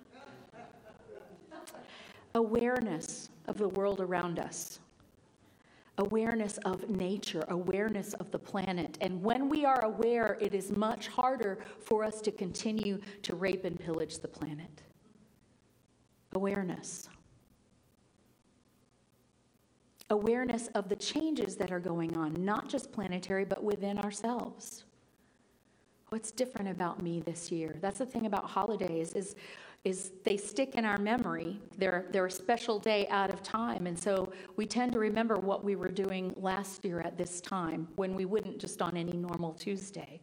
Awareness 2.34 3.30
of 3.46 3.56
the 3.56 3.68
world 3.70 4.00
around 4.00 4.38
us 4.38 4.80
awareness 5.98 6.58
of 6.58 6.88
nature, 6.88 7.44
awareness 7.48 8.14
of 8.14 8.30
the 8.30 8.38
planet. 8.38 8.96
And 9.00 9.22
when 9.22 9.48
we 9.48 9.64
are 9.64 9.84
aware, 9.84 10.38
it 10.40 10.54
is 10.54 10.70
much 10.70 11.08
harder 11.08 11.58
for 11.80 12.04
us 12.04 12.20
to 12.22 12.30
continue 12.30 13.00
to 13.22 13.34
rape 13.34 13.64
and 13.64 13.78
pillage 13.78 14.18
the 14.18 14.28
planet. 14.28 14.82
Awareness. 16.34 17.08
Awareness 20.10 20.68
of 20.68 20.88
the 20.88 20.96
changes 20.96 21.56
that 21.56 21.70
are 21.70 21.80
going 21.80 22.16
on, 22.16 22.32
not 22.44 22.68
just 22.68 22.92
planetary, 22.92 23.44
but 23.44 23.62
within 23.62 23.98
ourselves. 23.98 24.84
What's 26.10 26.30
different 26.30 26.70
about 26.70 27.02
me 27.02 27.20
this 27.20 27.52
year? 27.52 27.76
That's 27.82 27.98
the 27.98 28.06
thing 28.06 28.24
about 28.24 28.48
holidays 28.48 29.12
is 29.12 29.36
is 29.88 30.12
they 30.24 30.36
stick 30.36 30.74
in 30.74 30.84
our 30.84 30.98
memory. 30.98 31.60
They're, 31.78 32.06
they're 32.12 32.26
a 32.26 32.30
special 32.30 32.78
day 32.78 33.06
out 33.08 33.30
of 33.30 33.42
time. 33.42 33.86
And 33.86 33.98
so 33.98 34.32
we 34.56 34.66
tend 34.66 34.92
to 34.92 34.98
remember 34.98 35.36
what 35.36 35.64
we 35.64 35.76
were 35.76 35.88
doing 35.88 36.34
last 36.36 36.84
year 36.84 37.00
at 37.00 37.16
this 37.16 37.40
time 37.40 37.88
when 37.96 38.14
we 38.14 38.24
wouldn't 38.24 38.58
just 38.58 38.82
on 38.82 38.96
any 38.96 39.16
normal 39.16 39.54
Tuesday. 39.54 40.20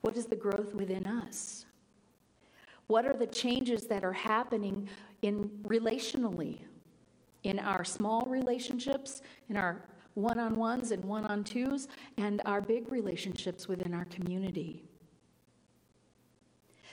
What 0.00 0.16
is 0.16 0.26
the 0.26 0.36
growth 0.36 0.74
within 0.74 1.06
us? 1.06 1.66
What 2.88 3.06
are 3.06 3.14
the 3.14 3.26
changes 3.26 3.86
that 3.86 4.04
are 4.04 4.12
happening 4.12 4.88
in 5.22 5.50
relationally, 5.64 6.60
in 7.42 7.58
our 7.58 7.84
small 7.84 8.26
relationships, 8.26 9.22
in 9.48 9.56
our 9.56 9.84
one 10.14 10.40
on 10.40 10.56
ones 10.56 10.90
and 10.90 11.04
one 11.04 11.24
on 11.26 11.44
twos, 11.44 11.86
and 12.16 12.42
our 12.46 12.60
big 12.60 12.90
relationships 12.90 13.68
within 13.68 13.94
our 13.94 14.06
community? 14.06 14.82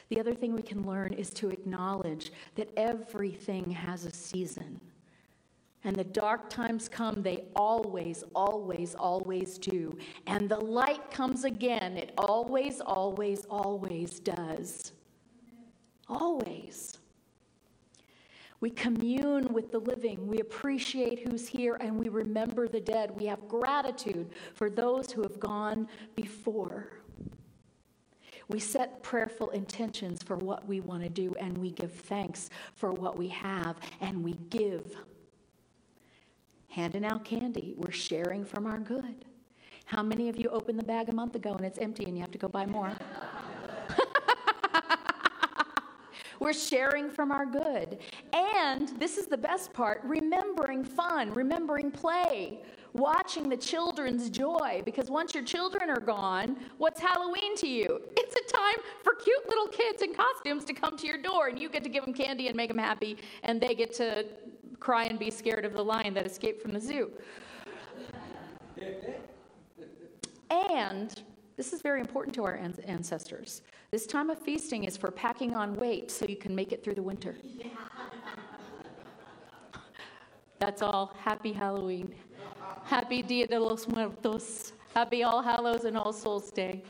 The 0.10 0.20
other 0.20 0.34
thing 0.34 0.54
we 0.54 0.62
can 0.62 0.86
learn 0.86 1.14
is 1.14 1.30
to 1.32 1.50
acknowledge 1.50 2.32
that 2.56 2.70
everything 2.78 3.72
has 3.72 4.06
a 4.06 4.12
season. 4.12 4.80
And 5.84 5.96
the 5.96 6.04
dark 6.04 6.50
times 6.50 6.90
come, 6.90 7.22
they 7.22 7.44
always, 7.56 8.24
always, 8.34 8.96
always 8.96 9.60
do. 9.60 9.96
And 10.26 10.50
the 10.50 10.60
light 10.60 11.12
comes 11.12 11.44
again. 11.44 11.96
It 11.96 12.12
always, 12.18 12.82
always, 12.82 13.46
always 13.50 14.20
does. 14.20 14.94
Always. 16.08 16.98
We 18.62 18.72
commune 18.72 19.54
with 19.54 19.72
the 19.72 19.80
living. 19.80 20.26
We 20.28 20.40
appreciate 20.40 21.28
who's 21.28 21.48
here 21.48 21.76
and 21.76 22.00
we 22.00 22.10
remember 22.10 22.68
the 22.68 22.80
dead. 22.80 23.12
We 23.16 23.26
have 23.26 23.48
gratitude 23.48 24.32
for 24.56 24.72
those 24.72 25.12
who 25.12 25.22
have 25.22 25.40
gone 25.40 25.88
before. 26.16 26.88
We 28.48 28.60
set 28.60 29.02
prayerful 29.02 29.50
intentions 29.50 30.22
for 30.24 30.36
what 30.36 30.68
we 30.68 30.80
want 30.80 31.04
to 31.04 31.10
do 31.10 31.34
and 31.40 31.58
we 31.58 31.72
give 31.72 31.92
thanks 31.92 32.50
for 32.76 32.92
what 32.92 33.18
we 33.18 33.28
have 33.30 33.78
and 34.02 34.24
we 34.24 34.34
give. 34.50 34.96
Handing 36.70 37.06
out 37.06 37.24
candy, 37.24 37.74
we're 37.78 37.92
sharing 37.92 38.46
from 38.46 38.66
our 38.66 38.80
good. 38.80 39.26
How 39.86 40.04
many 40.04 40.30
of 40.30 40.38
you 40.38 40.50
opened 40.50 40.80
the 40.80 40.84
bag 40.84 41.10
a 41.10 41.14
month 41.14 41.36
ago 41.36 41.54
and 41.54 41.66
it's 41.66 41.78
empty 41.80 42.06
and 42.06 42.16
you 42.16 42.22
have 42.22 42.32
to 42.32 42.38
go 42.38 42.48
buy 42.48 42.66
more? 42.66 42.92
We're 46.40 46.54
sharing 46.54 47.10
from 47.10 47.32
our 47.32 47.46
good. 47.46 48.00
And 48.34 48.90
this 49.00 49.18
is 49.18 49.28
the 49.28 49.38
best 49.38 49.74
part 49.74 50.02
remembering 50.04 50.84
fun, 50.84 51.34
remembering 51.34 51.92
play, 51.92 52.62
watching 52.94 53.50
the 53.50 53.58
children's 53.58 54.30
joy. 54.30 54.82
Because 54.86 55.10
once 55.10 55.34
your 55.34 55.44
children 55.44 55.90
are 55.90 56.00
gone, 56.00 56.58
what's 56.78 57.00
Halloween 57.00 57.56
to 57.58 57.68
you? 57.68 58.02
It's 58.36 58.52
a 58.52 58.56
time 58.56 58.76
for 59.04 59.14
cute 59.16 59.48
little 59.48 59.68
kids 59.68 60.02
in 60.02 60.14
costumes 60.14 60.66
to 60.66 60.74
come 60.74 60.98
to 60.98 61.08
your 61.08 61.18
door, 61.18 61.48
and 61.48 61.58
you 61.58 61.70
get 61.70 61.84
to 61.84 61.90
give 61.90 62.04
them 62.04 62.14
candy 62.14 62.48
and 62.48 62.56
make 62.56 62.70
them 62.70 62.78
happy, 62.78 63.18
and 63.44 63.62
they 63.62 63.76
get 63.76 63.94
to 63.96 64.26
cry 64.80 65.06
and 65.06 65.18
be 65.18 65.32
scared 65.32 65.66
of 65.66 65.74
the 65.74 65.84
lion 65.84 66.14
that 66.14 66.26
escaped 66.26 66.62
from 66.62 66.72
the 66.72 66.80
zoo. 66.80 67.12
and 70.50 71.22
this 71.58 71.72
is 71.72 71.82
very 71.82 72.02
important 72.02 72.36
to 72.36 72.44
our 72.44 72.60
ancestors. 72.86 73.62
This 73.92 74.06
time 74.06 74.30
of 74.30 74.38
feasting 74.40 74.84
is 74.84 74.98
for 74.98 75.10
packing 75.10 75.56
on 75.56 75.74
weight 75.76 76.12
so 76.12 76.26
you 76.26 76.36
can 76.36 76.54
make 76.54 76.74
it 76.74 76.84
through 76.84 76.96
the 76.96 77.04
winter. 77.04 77.38
That's 80.60 80.82
all. 80.82 81.14
Happy 81.20 81.54
Halloween. 81.54 82.14
Happy 82.84 83.22
Dia 83.22 83.48
de 83.48 83.60
los 83.60 83.88
Muertos. 83.88 84.74
Happy 84.94 85.24
All 85.24 85.42
Hallows 85.42 85.86
and 85.86 85.98
All 85.98 86.12
Souls 86.12 86.52
Day. 86.52 86.84